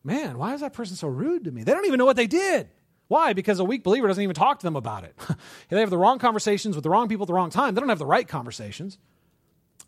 [0.03, 1.63] man, why is that person so rude to me?
[1.63, 2.69] They don't even know what they did.
[3.07, 3.33] Why?
[3.33, 5.17] Because a weak believer doesn't even talk to them about it.
[5.69, 7.73] they have the wrong conversations with the wrong people at the wrong time.
[7.73, 8.99] They don't have the right conversations.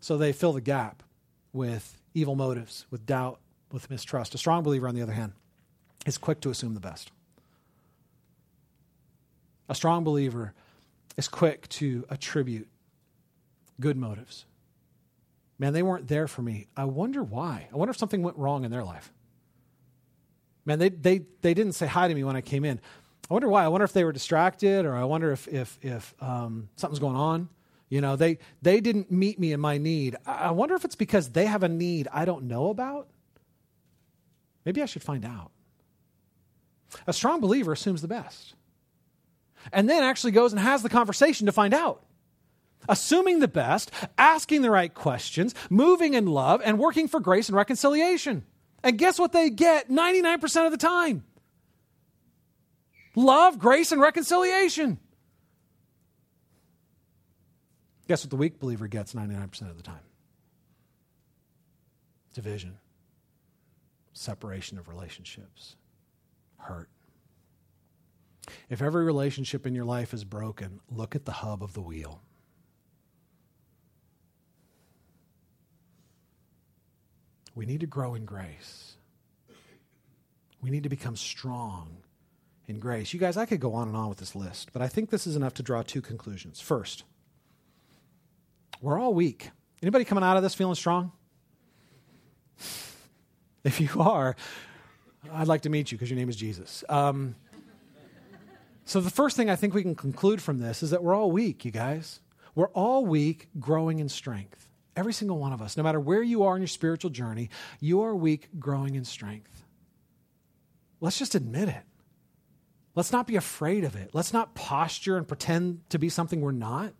[0.00, 1.04] So they fill the gap
[1.52, 3.40] with evil motives, with doubt,
[3.72, 4.34] with mistrust.
[4.34, 5.32] A strong believer, on the other hand,
[6.06, 7.10] is quick to assume the best.
[9.68, 10.54] A strong believer
[11.16, 12.68] is quick to attribute
[13.80, 14.46] good motives.
[15.58, 16.66] Man, they weren't there for me.
[16.76, 17.68] I wonder why.
[17.72, 19.12] I wonder if something went wrong in their life.
[20.64, 22.80] Man, they, they, they didn't say hi to me when I came in.
[23.30, 23.64] I wonder why.
[23.64, 27.16] I wonder if they were distracted or I wonder if, if, if um, something's going
[27.16, 27.48] on.
[27.88, 30.16] You know, they, they didn't meet me in my need.
[30.26, 33.08] I wonder if it's because they have a need I don't know about.
[34.64, 35.50] Maybe I should find out.
[37.06, 38.54] A strong believer assumes the best
[39.72, 42.04] and then actually goes and has the conversation to find out.
[42.88, 47.56] Assuming the best, asking the right questions, moving in love, and working for grace and
[47.56, 48.44] reconciliation.
[48.82, 51.24] And guess what they get 99% of the time?
[53.16, 54.98] Love, grace, and reconciliation.
[58.06, 60.04] Guess what the weak believer gets 99% of the time?
[62.34, 62.78] Division,
[64.12, 65.76] separation of relationships,
[66.58, 66.88] hurt.
[68.68, 72.20] If every relationship in your life is broken, look at the hub of the wheel.
[77.54, 78.96] We need to grow in grace.
[80.60, 81.98] We need to become strong
[82.66, 83.12] in grace.
[83.12, 85.26] You guys, I could go on and on with this list, but I think this
[85.26, 86.60] is enough to draw two conclusions.
[86.60, 87.04] First,
[88.84, 89.50] we're all weak.
[89.82, 91.12] Anybody coming out of this feeling strong?
[93.64, 94.36] If you are,
[95.32, 96.84] I'd like to meet you because your name is Jesus.
[96.90, 97.34] Um,
[98.84, 101.30] so, the first thing I think we can conclude from this is that we're all
[101.30, 102.20] weak, you guys.
[102.54, 104.68] We're all weak, growing in strength.
[104.94, 107.48] Every single one of us, no matter where you are in your spiritual journey,
[107.80, 109.64] you are weak, growing in strength.
[111.00, 111.84] Let's just admit it.
[112.94, 114.10] Let's not be afraid of it.
[114.12, 116.92] Let's not posture and pretend to be something we're not.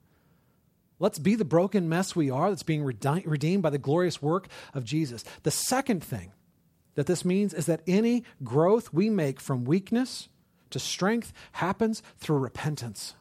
[1.05, 4.87] Let's be the broken mess we are that's being redeemed by the glorious work of
[4.87, 5.23] Jesus.
[5.43, 6.33] The second thing
[6.95, 10.31] that this means is that any growth we make from weakness
[10.71, 13.13] to strength happens through repentance.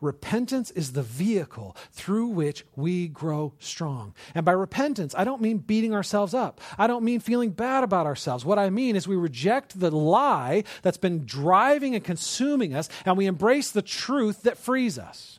[0.00, 4.14] Repentance is the vehicle through which we grow strong.
[4.34, 6.62] And by repentance, I don't mean beating ourselves up.
[6.78, 8.46] I don't mean feeling bad about ourselves.
[8.46, 13.18] What I mean is we reject the lie that's been driving and consuming us, and
[13.18, 15.36] we embrace the truth that frees us.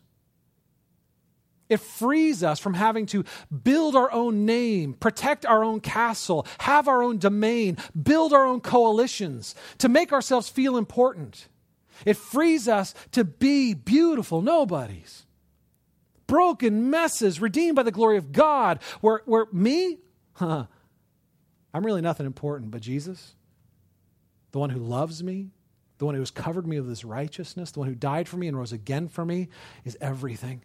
[1.72, 3.24] It frees us from having to
[3.64, 8.60] build our own name, protect our own castle, have our own domain, build our own
[8.60, 11.48] coalitions, to make ourselves feel important.
[12.06, 15.26] It frees us to be beautiful nobodies,
[16.28, 18.84] broken messes, redeemed by the glory of God.
[19.00, 20.00] Where, where me,
[20.34, 20.66] huh,
[21.74, 23.34] I'm really nothing important, but Jesus,
[24.52, 25.52] the one who loves me,
[26.00, 28.50] the one who has covered me with his righteousness, the one who died for me
[28.50, 29.48] and rose again for me,
[29.86, 30.64] is everything.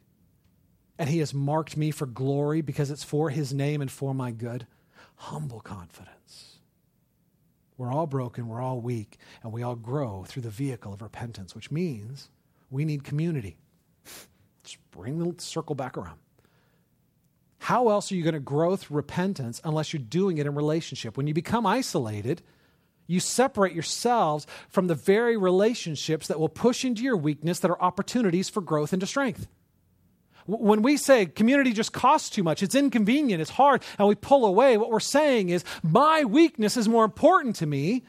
[0.99, 4.31] And he has marked me for glory because it's for his name and for my
[4.31, 4.67] good.
[5.17, 6.59] Humble confidence.
[7.79, 11.55] We're all broken, we're all weak, and we all grow through the vehicle of repentance,
[11.55, 12.31] which means
[12.71, 13.59] we need community.
[14.65, 16.19] Just bring the circle back around.
[17.59, 21.17] How else are you going to grow through repentance unless you're doing it in relationship?
[21.17, 22.43] When you become isolated,
[23.07, 27.83] you separate yourselves from the very relationships that will push into your weakness that are
[27.83, 29.49] opportunities for growth into strength.
[30.47, 34.47] When we say community just costs too much, it's inconvenient, it's hard, and we pull
[34.47, 38.05] away, what we're saying is my weakness is more important to me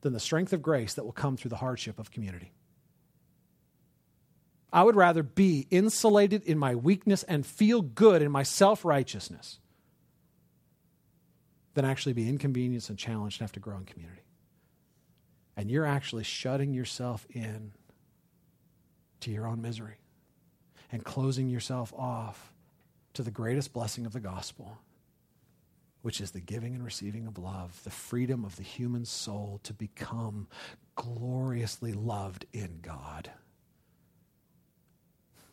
[0.00, 2.52] than the strength of grace that will come through the hardship of community.
[4.72, 9.58] I would rather be insulated in my weakness and feel good in my self righteousness
[11.74, 14.22] than actually be inconvenienced and challenged and have to grow in community.
[15.56, 17.72] And you're actually shutting yourself in
[19.20, 19.96] to your own misery
[20.92, 22.52] and closing yourself off
[23.14, 24.78] to the greatest blessing of the gospel,
[26.02, 29.72] which is the giving and receiving of love, the freedom of the human soul to
[29.72, 30.48] become
[30.94, 33.30] gloriously loved in God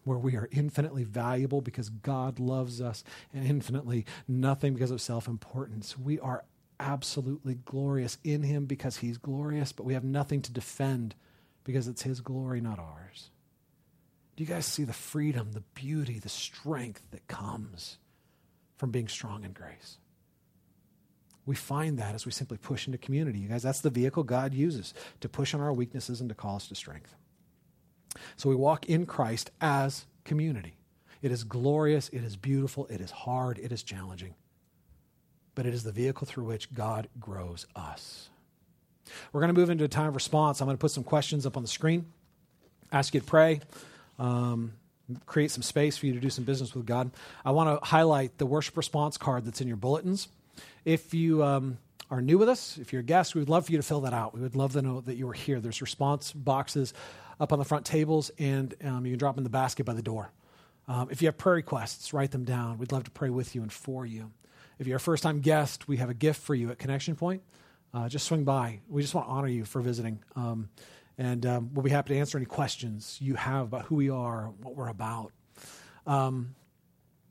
[0.03, 3.03] where we are infinitely valuable because God loves us
[3.33, 5.97] and infinitely nothing because of self importance.
[5.97, 6.43] We are
[6.79, 11.15] absolutely glorious in Him because He's glorious, but we have nothing to defend
[11.63, 13.29] because it's His glory, not ours.
[14.35, 17.97] Do you guys see the freedom, the beauty, the strength that comes
[18.77, 19.97] from being strong in grace?
[21.45, 23.39] We find that as we simply push into community.
[23.39, 26.55] You guys, that's the vehicle God uses to push on our weaknesses and to call
[26.55, 27.15] us to strength.
[28.37, 30.77] So we walk in Christ as community.
[31.21, 34.35] It is glorious, it is beautiful, it is hard, it is challenging.
[35.55, 38.29] But it is the vehicle through which God grows us.
[39.31, 40.61] We're going to move into a time of response.
[40.61, 42.05] I'm going to put some questions up on the screen,
[42.91, 43.61] ask you to pray,
[44.19, 44.73] um,
[45.25, 47.11] create some space for you to do some business with God.
[47.43, 50.27] I want to highlight the worship response card that's in your bulletins.
[50.85, 51.77] If you um,
[52.09, 54.01] are new with us, if you're a guest, we would love for you to fill
[54.01, 54.33] that out.
[54.33, 55.59] We would love to know that you are here.
[55.59, 56.93] There's response boxes
[57.39, 59.93] up on the front tables, and um, you can drop them in the basket by
[59.93, 60.31] the door.
[60.87, 62.77] Um, if you have prayer requests, write them down.
[62.77, 64.31] We'd love to pray with you and for you.
[64.79, 67.41] If you're a first time guest, we have a gift for you at Connection Point.
[67.93, 68.79] Uh, just swing by.
[68.89, 70.19] We just want to honor you for visiting.
[70.35, 70.69] Um,
[71.17, 74.51] and um, we'll be happy to answer any questions you have about who we are,
[74.61, 75.31] what we're about.
[76.07, 76.55] Um,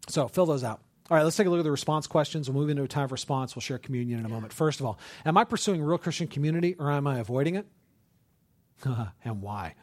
[0.08, 0.80] so fill those out.
[1.10, 2.48] All right, let's take a look at the response questions.
[2.48, 3.54] We'll move into a time of response.
[3.54, 4.52] We'll share communion in a moment.
[4.52, 7.66] First of all, am I pursuing real Christian community or am I avoiding it?
[9.24, 9.74] and why?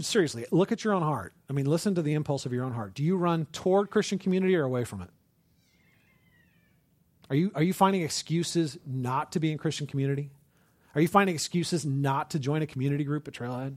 [0.00, 1.32] seriously, look at your own heart.
[1.48, 2.94] I mean, listen to the impulse of your own heart.
[2.94, 5.10] Do you run toward Christian community or away from it?
[7.28, 10.30] Are you, are you finding excuses not to be in Christian community?
[10.96, 13.76] Are you finding excuses not to join a community group at Trailhead?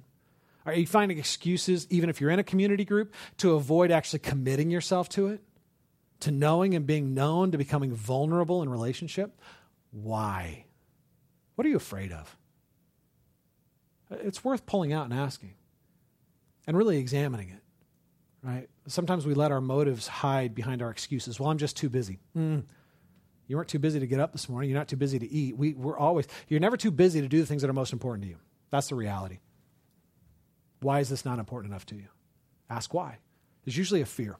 [0.65, 4.71] Are you finding excuses, even if you're in a community group, to avoid actually committing
[4.71, 5.41] yourself to it?
[6.21, 9.39] To knowing and being known, to becoming vulnerable in relationship?
[9.91, 10.65] Why?
[11.55, 12.35] What are you afraid of?
[14.11, 15.53] it's worth pulling out and asking
[16.65, 17.61] and really examining it,
[18.41, 18.69] right?
[18.87, 21.39] Sometimes we let our motives hide behind our excuses.
[21.39, 22.17] Well, I'm just too busy.
[22.35, 22.63] Mm.
[23.49, 24.69] You weren't too busy to get up this morning.
[24.69, 25.57] You're not too busy to eat.
[25.57, 28.23] We, we're always, you're never too busy to do the things that are most important
[28.23, 28.37] to you.
[28.69, 29.39] That's the reality.
[30.81, 32.07] Why is this not important enough to you?
[32.69, 33.17] Ask why.
[33.65, 34.37] There's usually a fear.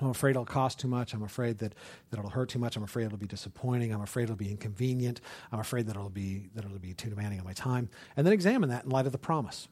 [0.00, 1.14] I'm afraid it'll cost too much.
[1.14, 1.76] I'm afraid that,
[2.10, 2.76] that it'll hurt too much.
[2.76, 3.92] I'm afraid it'll be disappointing.
[3.92, 5.20] I'm afraid it'll be inconvenient.
[5.52, 7.88] I'm afraid that it'll be that it'll be too demanding on my time.
[8.16, 9.68] And then examine that in light of the promise.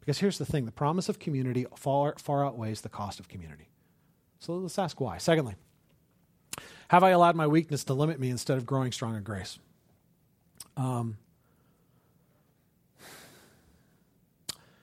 [0.00, 3.70] Because here's the thing the promise of community far, far outweighs the cost of community.
[4.38, 5.18] So let's ask why.
[5.18, 5.56] Secondly,
[6.88, 9.58] have I allowed my weakness to limit me instead of growing strong in grace?
[10.76, 11.16] Um,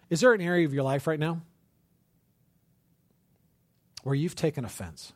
[0.09, 1.41] is there an area of your life right now
[4.03, 5.13] where you've taken offense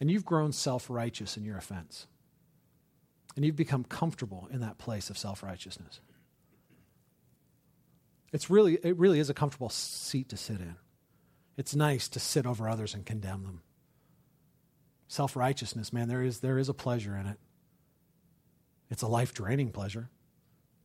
[0.00, 2.06] and you've grown self righteous in your offense
[3.36, 6.00] and you've become comfortable in that place of self righteousness.
[8.32, 10.76] It's really, it really is a comfortable seat to sit in.
[11.56, 13.62] It's nice to sit over others and condemn them.
[15.10, 17.36] Self righteousness, man, there is, there is a pleasure in it.
[18.90, 20.08] It's a life draining pleasure,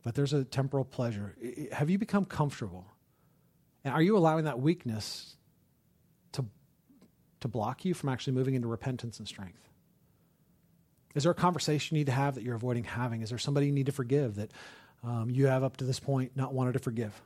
[0.02, 1.36] but there's a temporal pleasure.
[1.70, 2.86] Have you become comfortable?
[3.84, 5.36] And are you allowing that weakness
[6.32, 6.44] to
[7.38, 9.62] to block you from actually moving into repentance and strength?
[11.14, 13.22] Is there a conversation you need to have that you're avoiding having?
[13.22, 14.50] Is there somebody you need to forgive that
[15.04, 17.22] um, you have up to this point not wanted to forgive?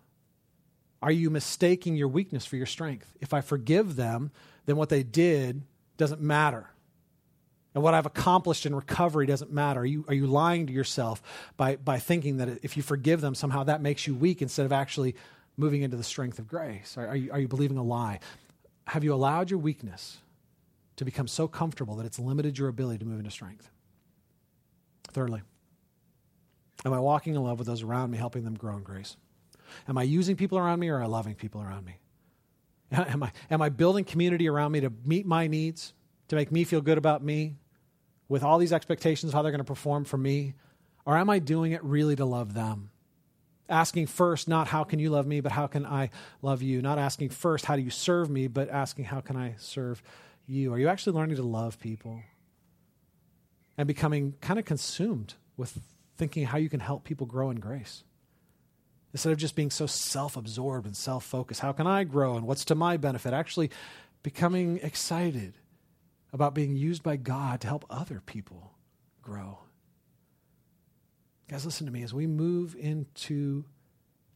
[1.01, 3.17] Are you mistaking your weakness for your strength?
[3.23, 4.33] If I forgive them,
[4.67, 5.63] then what they did
[5.97, 6.69] doesn't matter.
[7.75, 9.81] And what I've accomplished in recovery doesn't matter.
[9.81, 11.23] Are you, are you lying to yourself
[11.57, 14.73] by, by thinking that if you forgive them, somehow that makes you weak instead of
[14.73, 15.15] actually
[15.57, 16.97] moving into the strength of grace?
[16.99, 18.21] Are, are, you, are you believing a lie?
[18.91, 20.19] have you allowed your weakness
[20.97, 23.71] to become so comfortable that it's limited your ability to move into strength?
[25.13, 25.43] Thirdly,
[26.85, 29.17] Am I walking in love with those around me, helping them grow in grace?
[29.87, 31.99] Am I using people around me or am I loving people around me?
[32.93, 35.93] Am I, am I building community around me to meet my needs,
[36.27, 37.55] to make me feel good about me,
[38.31, 40.55] with all these expectations of how they're going to perform for me?
[41.05, 42.91] Or am I doing it really to love them?
[43.69, 46.11] Asking first, not how can you love me, but how can I
[46.41, 46.81] love you?
[46.81, 50.03] Not asking first, how do you serve me, but asking, how can I serve
[50.47, 50.73] you?
[50.73, 52.23] Are you actually learning to love people?
[53.77, 55.79] And becoming kind of consumed with
[56.17, 58.05] thinking how you can help people grow in grace?
[59.13, 62.47] Instead of just being so self absorbed and self focused, how can I grow and
[62.47, 63.33] what's to my benefit?
[63.33, 63.71] Actually,
[64.23, 65.55] becoming excited
[66.33, 68.73] about being used by God to help other people
[69.23, 69.59] grow.
[71.49, 72.03] Guys, listen to me.
[72.03, 73.65] As we move into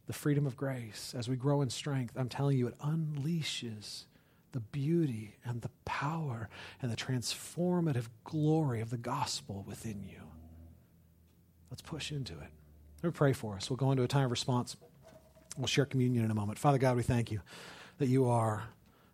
[0.07, 4.05] the freedom of grace, as we grow in strength, I'm telling you, it unleashes
[4.51, 6.49] the beauty and the power
[6.81, 10.21] and the transformative glory of the gospel within you.
[11.69, 12.49] Let's push into it.
[13.03, 13.69] Let me pray for us.
[13.69, 14.77] We'll go into a time of response.
[15.57, 16.59] We'll share communion in a moment.
[16.59, 17.41] Father God, we thank you
[17.97, 18.63] that you are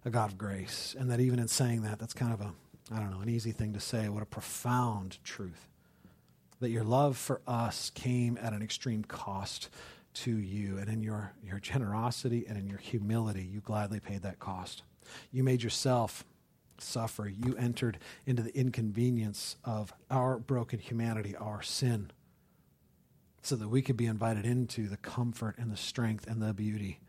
[0.04, 2.54] a God of grace, and that even in saying that, that's kind of a,
[2.94, 4.10] I don't know, an easy thing to say.
[4.10, 5.68] What a profound truth.
[6.60, 9.70] That your love for us came at an extreme cost
[10.14, 14.39] to you, and in your, your generosity and in your humility, you gladly paid that
[14.39, 14.84] cost.
[15.32, 16.26] You made yourself
[16.78, 17.28] suffer.
[17.28, 22.12] You entered into the inconvenience of our broken humanity, our sin
[23.42, 27.00] so that we could be invited into the comfort and the strength and the beauty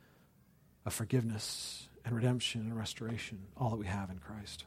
[0.87, 4.65] of forgiveness and redemption and restoration, all that we have in Christ.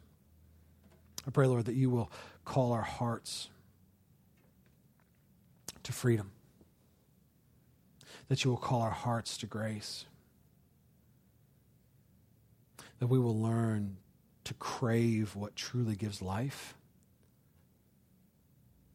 [1.27, 2.11] I pray, Lord, that you will
[2.43, 3.49] call our hearts
[5.83, 6.31] to freedom,
[8.27, 10.05] that you will call our hearts to grace,
[12.99, 13.97] that we will learn
[14.45, 16.75] to crave what truly gives life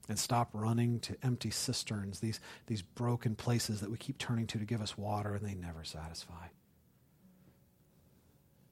[0.09, 4.59] and stop running to empty cisterns, these, these broken places that we keep turning to
[4.59, 6.49] to give us water and they never satisfy.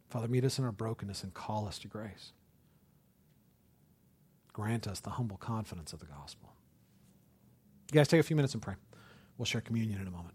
[0.09, 2.33] Father, meet us in our brokenness and call us to grace.
[4.59, 6.53] Grant us the humble confidence of the gospel.
[7.93, 8.75] You guys take a few minutes and pray.
[9.37, 10.35] We'll share communion in a moment.